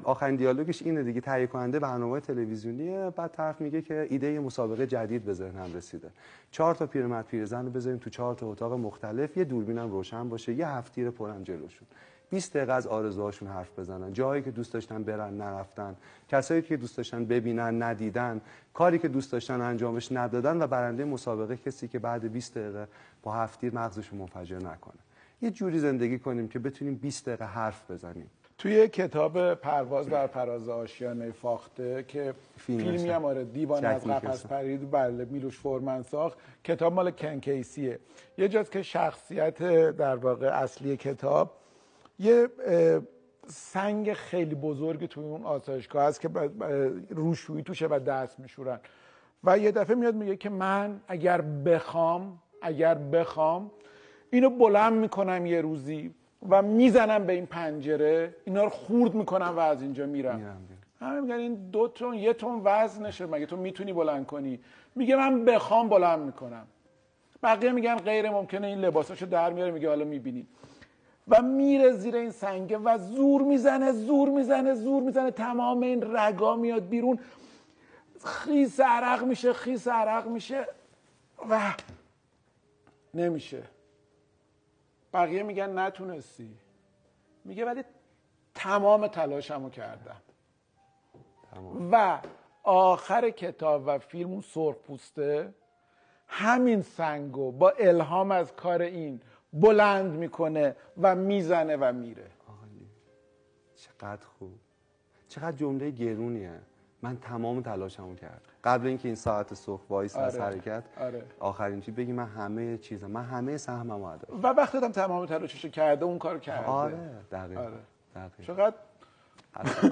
آخرین 0.05 0.37
دیالوگش 0.37 0.83
اینه 0.83 1.03
دیگه 1.03 1.21
تهیه 1.21 1.47
کننده 1.47 1.79
برنامه 1.79 2.21
تلویزیونیه. 2.21 3.11
بعد 3.16 3.33
طرف 3.33 3.61
میگه 3.61 3.83
که 3.83 4.07
ایده 4.11 4.33
یه 4.33 4.40
مسابقه 4.40 4.87
جدید 4.87 5.25
به 5.25 5.33
ذهنم 5.33 5.75
رسیده. 5.75 6.09
چهار 6.51 6.75
تا 6.75 6.87
پیرمرد 6.87 7.27
پیرزن 7.27 7.64
رو 7.64 7.71
بذاریم 7.71 7.99
تو 7.99 8.11
چهار 8.11 8.35
تا 8.35 8.47
اتاق 8.47 8.73
مختلف. 8.73 9.37
یه 9.37 9.45
دوربینم 9.45 9.90
روشن 9.90 10.29
باشه. 10.29 10.53
یه 10.53 10.69
هفتیر 10.69 11.11
پرم 11.11 11.42
جلوشون. 11.42 11.88
20 12.31 12.57
دقیقه 12.57 12.73
از 12.73 12.87
آرزوهاشون 12.87 13.49
حرف 13.49 13.79
بزنن. 13.79 14.12
جایی 14.12 14.43
که 14.43 14.51
دوست 14.51 14.73
داشتن 14.73 15.03
برن 15.03 15.37
نرفتن. 15.37 15.97
کسایی 16.29 16.62
که 16.62 16.77
دوست 16.77 16.97
داشتن 16.97 17.25
ببینن 17.25 17.83
ندیدن. 17.83 18.41
کاری 18.75 18.99
که 18.99 19.09
دوست 19.09 19.33
داشتن 19.33 19.61
انجامش 19.61 20.12
ندادن 20.12 20.62
و 20.62 20.67
برنده 20.67 21.05
مسابقه 21.05 21.57
کسی 21.57 21.89
که 21.89 21.99
بعد 21.99 22.33
20 22.33 22.59
دقیقه 22.59 22.89
با 23.23 23.33
هفتیر 23.33 23.75
مغزش 23.75 24.12
منفجر 24.12 24.59
نکنه. 24.59 24.99
یه 25.43 25.51
جوری 25.51 25.79
زندگی 25.79 26.19
کنیم 26.19 26.49
که 26.49 26.59
بتونیم 26.59 26.95
20 26.95 27.27
دقیقه 27.27 27.45
حرف 27.45 27.91
بزنیم. 27.91 28.31
توی 28.59 28.89
کتاب 28.89 29.55
پرواز 29.55 30.07
بر 30.09 30.27
فراز 30.27 30.69
آشیانه 30.69 31.31
فاخته 31.31 32.05
که 32.09 32.35
فیلمش 32.57 32.85
فیلمی 32.85 33.11
هم 33.11 33.25
آره 33.25 33.45
دیوان 33.45 33.85
از 33.85 34.05
قفس. 34.05 34.47
پرید. 34.47 34.91
بله 34.91 35.25
میلوش 35.25 35.59
فورمن 35.59 36.03
ساخت. 36.03 36.39
کتاب 36.65 36.93
مال 36.93 37.11
کنکیسیه 37.11 37.99
یه 38.39 38.49
جاست 38.49 38.73
که 38.73 38.83
شخصیت 38.83 39.59
در 39.97 40.17
واقع 40.17 40.47
اصلی 40.47 40.97
کتاب 40.97 41.53
یه 42.18 42.48
سنگ 43.46 44.12
خیلی 44.12 44.55
بزرگی 44.55 45.09
توی 45.09 45.24
اون 45.24 45.44
آسایشگاه 45.44 46.05
هست 46.05 46.20
که 46.20 46.29
روشویی 47.11 47.62
توشه 47.62 47.87
و 47.87 47.98
دست 48.07 48.40
میشورن. 48.40 48.81
و 49.44 49.59
یه 49.59 49.72
دفعه 49.72 49.96
میاد 49.96 50.14
میگه 50.14 50.37
که 50.37 50.50
من 50.50 51.00
اگر 51.09 51.40
بخوام 51.40 52.38
اگر 52.62 52.94
بخوام 52.94 53.70
اینو 54.31 54.50
بلند 54.50 54.92
می‌کنم 54.92 55.46
یه 55.46 55.61
روزی 55.61 56.14
و 56.48 56.62
می‌زنم 56.62 57.26
به 57.26 57.33
این 57.33 57.46
پنجره 57.46 58.35
اینا 58.44 58.64
رو 58.64 58.70
خورد 58.70 59.14
می‌کنم 59.14 59.55
و 59.57 59.59
از 59.59 59.83
اینجا 59.83 60.07
میرم. 60.07 60.68
همه 61.00 61.20
میگن 61.20 61.35
این 61.35 61.55
دو 61.55 61.88
تون 61.88 62.14
یه 62.14 62.33
تون 62.33 62.61
وزنشه 62.64 63.26
مگه 63.26 63.46
تو 63.46 63.57
می‌تونی 63.57 63.92
بلند 63.92 64.26
کنی؟ 64.26 64.61
میگه 64.94 65.16
من 65.16 65.44
بخوام 65.44 65.88
بلند 65.88 66.20
می‌کنم. 66.20 66.66
بقیه 67.42 67.72
میگن 67.72 67.96
غیر 67.96 68.31
ممکنه 68.31 68.66
این 68.66 68.79
لباساشو 68.79 69.26
در 69.26 69.52
میاره 69.52 69.70
میگه 69.70 69.88
حالا 69.88 70.05
می‌بینی. 70.05 70.46
و 71.29 71.43
میره 71.43 71.93
زیر 71.93 72.17
این 72.17 72.31
سنگه 72.31 72.79
و 72.79 72.99
زور 72.99 73.43
می‌زنه 73.43 73.93
زور 73.93 74.29
می‌زنه 74.29 74.75
زور 74.75 75.03
می‌زنه. 75.03 75.31
تمام 75.31 75.81
این 75.81 76.17
رگا 76.17 76.57
میاد 76.57 76.89
بیرون. 76.89 77.19
خیس 78.25 78.81
عرق 78.81 79.25
میشه 79.25 79.53
خیس 79.53 79.89
عرق 79.89 80.27
میشه. 80.27 80.67
و 81.51 81.75
نمیشه. 83.15 83.62
بقیه 85.12 85.43
میگن 85.43 85.79
نتونستی. 85.79 86.57
میگه 87.45 87.65
ولی 87.65 87.85
تمام 88.55 89.07
تلاشمو 89.07 89.71
کردم. 89.71 90.17
و 91.93 92.19
آخر 92.62 93.31
کتاب 93.31 93.83
و 93.87 93.99
فیلم 93.99 94.31
اون 94.31 94.41
سرخ 94.41 94.77
پوسته 94.77 95.55
همین 96.29 96.83
سنگو 96.83 97.53
با 97.53 97.71
الهام 97.71 98.31
از 98.31 98.53
کار 98.53 98.83
این 98.83 99.21
بلند 99.61 100.12
می‌کنه 100.12 100.77
و 101.03 101.14
می‌زنه 101.14 101.77
و 101.77 101.92
میره. 101.92 102.27
عالی. 102.49 102.87
چقدر 103.77 104.27
خوب. 104.38 104.53
چقدر 105.29 105.57
جمله 105.57 105.90
گرونیه. 105.90 106.61
من 107.03 107.16
تمام 107.16 107.61
تلاشمو 107.62 108.14
کردم. 108.14 108.40
قبل 108.64 108.87
اینکه 108.87 109.09
این 109.09 109.14
ساعت 109.14 109.55
صبح 109.55 109.83
voice 109.88 110.16
از 110.16 110.37
آره. 110.37 110.45
حرکت 110.45 110.85
آره. 111.01 111.23
آخرین 111.40 111.81
چی 111.81 111.90
بگی 111.90 112.12
من 112.12 112.27
همه 112.27 112.79
چیزم 112.79 113.11
من 113.11 113.25
همه 113.25 113.57
سهممو 113.57 114.05
ادا. 114.05 114.37
و 114.42 114.47
وقتی 114.47 114.79
آدم 114.79 114.92
تمام 114.92 115.27
تلاششو 115.27 115.69
کرده 115.69 116.05
اون 116.05 116.19
کار 116.19 116.38
کرده. 116.38 116.66
آره 116.66 116.97
دقیقا 117.33 117.61
آره. 117.61 117.77
دقیقا. 118.14 118.42
چقدر؟ 118.42 118.77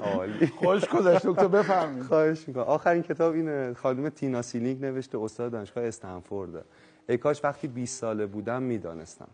عالی. 0.03 0.47
خوش 0.59 0.89
گذشت 0.89 1.27
دکتر 1.27 1.47
بفرمایید. 1.47 2.03
خواهش 2.03 2.47
می‌کنم. 2.47 2.63
آخرین 2.63 3.03
کتاب 3.03 3.33
اینه 3.33 3.73
خانم 3.73 4.09
تینا 4.09 4.41
سیلینگ 4.41 4.85
نوشته 4.85 5.19
استاد 5.19 5.51
دانشگاه 5.51 5.83
استنفورد 5.83 6.65
ای 7.09 7.17
کاش 7.17 7.43
وقتی 7.43 7.67
20 7.67 7.99
ساله 7.99 8.25
بودم 8.25 8.63
می‌دانستم. 8.63 9.27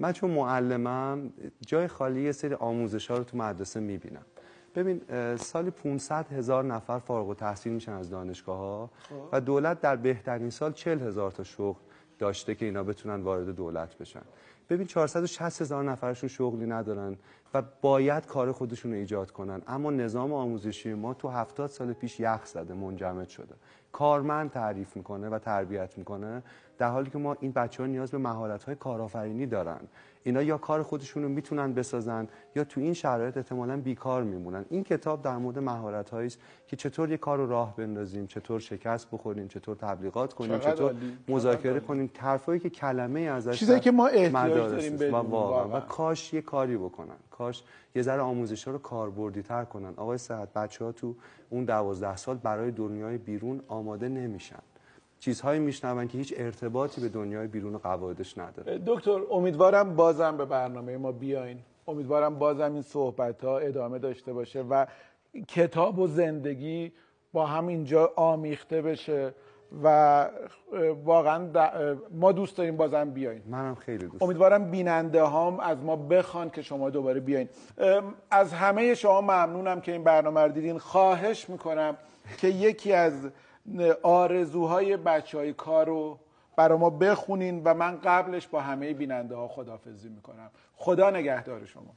من 0.00 0.12
چون 0.12 0.30
معلمم 0.30 1.32
جای 1.66 1.88
خالی 1.88 2.22
یه 2.22 2.32
سری 2.32 2.54
آموزش 2.54 3.10
ها 3.10 3.16
رو 3.16 3.24
تو 3.24 3.36
مدرسه 3.36 3.80
می‌بینم. 3.80 4.24
ببین 4.74 5.00
سالی 5.36 5.70
500 5.70 6.32
هزار 6.32 6.64
نفر 6.64 6.98
فارغ 6.98 7.28
و 7.28 7.34
تحصیل 7.34 7.72
میشن 7.72 7.92
از 7.92 8.10
دانشگاه 8.10 8.58
ها 8.58 8.90
و 9.32 9.40
دولت 9.40 9.80
در 9.80 9.96
بهترین 9.96 10.50
سال 10.50 10.72
40 10.72 11.00
هزار 11.00 11.30
تا 11.30 11.44
شغل 11.44 11.80
داشته 12.18 12.54
که 12.54 12.66
اینا 12.66 12.82
بتونن 12.82 13.22
وارد 13.22 13.48
دولت 13.48 13.98
بشن. 13.98 14.22
ببین 14.70 14.86
460 14.86 15.62
هزار 15.62 15.84
نفرشون 15.84 16.28
شغلی 16.28 16.66
ندارن 16.66 17.16
و 17.54 17.62
باید 17.80 18.26
کار 18.26 18.52
خودشون 18.52 18.92
رو 18.92 18.98
ایجاد 18.98 19.30
کنن. 19.30 19.62
اما 19.66 19.90
نظام 19.90 20.32
آموزشی 20.32 20.94
ما 20.94 21.14
تو 21.14 21.28
70 21.28 21.70
سال 21.70 21.92
پیش 21.92 22.20
یخ 22.20 22.46
زده 22.46 22.74
منجمد 22.74 23.28
شده. 23.28 23.54
کارمند 23.92 24.50
تعریف 24.50 24.96
می‌کنه 24.96 25.28
و 25.28 25.38
تربیت 25.38 25.98
می‌کنه. 25.98 26.42
در 26.80 26.88
حالی 26.88 27.10
که 27.10 27.18
ما 27.18 27.36
این 27.40 27.52
بچه 27.52 27.82
ها 27.82 27.86
نیاز 27.86 28.10
به 28.10 28.18
مهارت 28.18 28.64
های 28.64 28.74
کارآفرینی 28.74 29.46
دارن. 29.46 29.80
اینا 30.22 30.42
یا 30.42 30.58
کار 30.58 30.82
خودشون 30.82 31.22
رو 31.22 31.28
می‌تونن 31.28 31.72
بسازن 31.72 32.28
یا 32.56 32.64
تو 32.64 32.80
این 32.80 32.94
شرایط 32.94 33.36
احتمالا 33.36 33.76
بیکار 33.76 34.22
میمونن. 34.22 34.64
این 34.70 34.84
کتاب 34.84 35.22
در 35.22 35.36
مورد 35.36 35.58
مهارت 35.58 36.14
است 36.14 36.38
که 36.66 36.76
چطور 36.76 37.10
یه 37.10 37.16
کار 37.16 37.38
رو 37.38 37.46
راه 37.46 37.76
بندازیم 37.76 38.26
چطور 38.26 38.60
شکست 38.60 39.08
بخوریم 39.12 39.48
چطور 39.48 39.76
تبلیغات 39.76 40.34
کنیم 40.34 40.58
چطور 40.58 40.94
مذاکره 41.28 41.80
کنیم. 41.80 42.10
حرفایی 42.18 42.60
که 42.60 42.70
کلمه 42.70 43.20
ازش 43.20 43.58
چیزایی 43.58 43.80
که 43.80 43.90
ما 43.90 44.06
احتیاج 44.06 44.70
داریم 44.70 45.14
و, 45.14 45.16
واقعا. 45.16 45.78
و 45.78 45.80
کاش 45.80 46.32
یه 46.32 46.42
کاری 46.42 46.76
بکنن. 46.76 47.16
کاش 47.30 47.62
یه 47.94 48.02
ذره 48.02 48.20
آموزش 48.20 48.64
ها 48.64 48.72
رو 48.72 48.78
کاربردی 48.78 49.42
تر 49.42 49.64
کنن. 49.64 49.92
آقای 49.96 50.18
صحت 50.18 50.52
بچه 50.52 50.84
ها 50.84 50.92
تو 50.92 51.14
اون 51.50 51.64
دوازده 51.64 52.16
سال 52.16 52.36
برای 52.36 52.70
دنیای 52.70 53.18
بیرون 53.18 53.60
آماده 53.68 54.08
نمیشن. 54.08 54.62
چیزهایی 55.20 55.60
میشنون 55.60 56.08
که 56.08 56.18
هیچ 56.18 56.34
ارتباطی 56.36 57.00
به 57.00 57.08
دنیای 57.08 57.46
بیرون 57.46 57.78
قواعدش 57.78 58.38
نداره. 58.38 58.80
دکتر 58.86 59.20
امیدوارم 59.30 59.96
بازم 59.96 60.36
به 60.36 60.44
برنامه 60.44 60.96
ما 60.96 61.12
بیاین. 61.12 61.58
امیدوارم 61.88 62.38
بازم 62.38 62.72
این 62.72 62.82
صحبت 62.82 63.44
ها 63.44 63.58
ادامه 63.58 63.98
داشته 63.98 64.32
باشه 64.32 64.62
و 64.62 64.86
کتاب 65.48 65.98
و 65.98 66.06
زندگی 66.06 66.92
با 67.32 67.46
هم 67.46 67.66
اینجا 67.66 68.12
آمیخته 68.16 68.82
بشه 68.82 69.34
و 69.82 70.28
واقعا 71.04 71.48
ما 72.10 72.32
دوست 72.32 72.56
داریم 72.56 72.76
بازم 72.76 73.10
بیاین. 73.10 73.42
منم 73.46 73.74
خیلی 73.74 74.06
دوست 74.06 74.22
امیدوارم 74.22 74.70
بیننده 74.70 75.22
هام 75.22 75.60
از 75.60 75.78
ما 75.78 75.96
بخوان 75.96 76.50
که 76.50 76.62
شما 76.62 76.90
دوباره 76.90 77.20
بیاین. 77.20 77.48
از 78.30 78.52
همه 78.52 78.94
شما 78.94 79.20
ممنونم 79.20 79.80
که 79.80 79.92
این 79.92 80.04
برنامه 80.04 80.40
رو 80.40 80.52
دیدین. 80.52 80.78
خواهش 80.78 81.50
می‌کنم 81.50 81.96
که 82.38 82.48
یکی 82.48 82.92
از 82.92 83.28
آرزوهای 84.02 84.96
بچه 84.96 85.38
های 85.38 85.52
کار 85.52 85.86
رو 85.86 86.18
ما 86.68 86.90
بخونین 86.90 87.62
و 87.64 87.74
من 87.74 87.98
قبلش 88.04 88.46
با 88.46 88.60
همه 88.60 88.94
بیننده 88.94 89.36
ها 89.36 89.48
خدافزی 89.48 90.08
می‌کنم. 90.08 90.50
خدا 90.76 91.10
نگهدار 91.10 91.64
شما. 91.64 91.92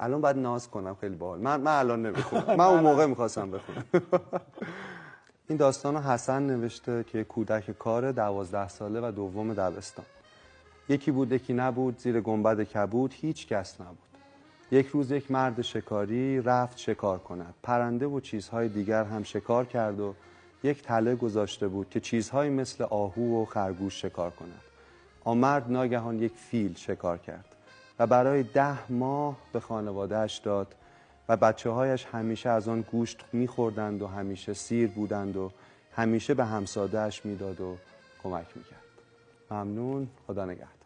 الان 0.00 0.20
باید 0.20 0.36
ناز 0.36 0.70
کنم 0.70 0.94
خیلی 0.94 1.16
باحال. 1.16 1.40
من 1.40 1.60
من 1.60 1.78
الان 1.78 2.06
نمی‌خونم. 2.06 2.44
من 2.58 2.64
اون 2.64 2.80
موقع 2.80 3.06
می‌خواستم 3.06 3.50
بخونم. 3.50 3.84
این 5.48 5.58
داستان 5.58 5.96
حسن 5.96 6.42
نوشته 6.42 7.04
که 7.04 7.24
کودک 7.24 7.78
کار 7.78 8.12
دوازده 8.12 8.68
ساله 8.68 9.00
و 9.08 9.10
دوم 9.10 9.54
دبستان. 9.54 10.04
یکی 10.88 11.10
بود 11.10 11.32
یکی 11.32 11.52
نبود 11.52 11.98
زیر 11.98 12.20
گنبد 12.20 12.62
کبود 12.62 13.14
هیچ 13.14 13.48
کس 13.48 13.80
نبود. 13.80 13.98
یک 14.70 14.86
روز 14.86 15.10
یک 15.10 15.30
مرد 15.30 15.62
شکاری 15.62 16.40
رفت 16.40 16.78
شکار 16.78 17.18
کند. 17.18 17.54
پرنده 17.62 18.06
و 18.06 18.20
چیزهای 18.20 18.68
دیگر 18.68 19.04
هم 19.04 19.22
شکار 19.22 19.64
کرد 19.64 20.00
و 20.00 20.14
یک 20.62 20.82
تله 20.82 21.14
گذاشته 21.14 21.68
بود 21.68 21.90
که 21.90 22.00
چیزهایی 22.00 22.50
مثل 22.50 22.84
آهو 22.84 23.42
و 23.42 23.44
خرگوش 23.44 24.02
شکار 24.02 24.30
کند. 24.30 24.60
آمرد 25.24 25.70
ناگهان 25.70 26.18
یک 26.18 26.32
فیل 26.32 26.74
شکار 26.74 27.18
کرد 27.18 27.44
و 27.98 28.06
برای 28.06 28.42
ده 28.42 28.92
ماه 28.92 29.36
به 29.52 29.60
خانوادهش 29.60 30.38
داد 30.38 30.74
و 31.28 31.36
بچه 31.36 31.70
هایش 31.70 32.04
همیشه 32.04 32.48
از 32.48 32.68
آن 32.68 32.80
گوشت 32.80 33.24
میخوردند 33.32 34.02
و 34.02 34.06
همیشه 34.06 34.54
سیر 34.54 34.88
بودند 34.88 35.36
و 35.36 35.50
همیشه 35.96 36.34
به 36.34 36.44
همسادهش 36.44 37.24
می‌داد 37.24 37.60
و 37.60 37.76
کمک 38.22 38.46
می‌کرد. 38.56 38.82
ممنون. 39.50 40.08
خدا 40.26 40.44
نگهد 40.44 40.81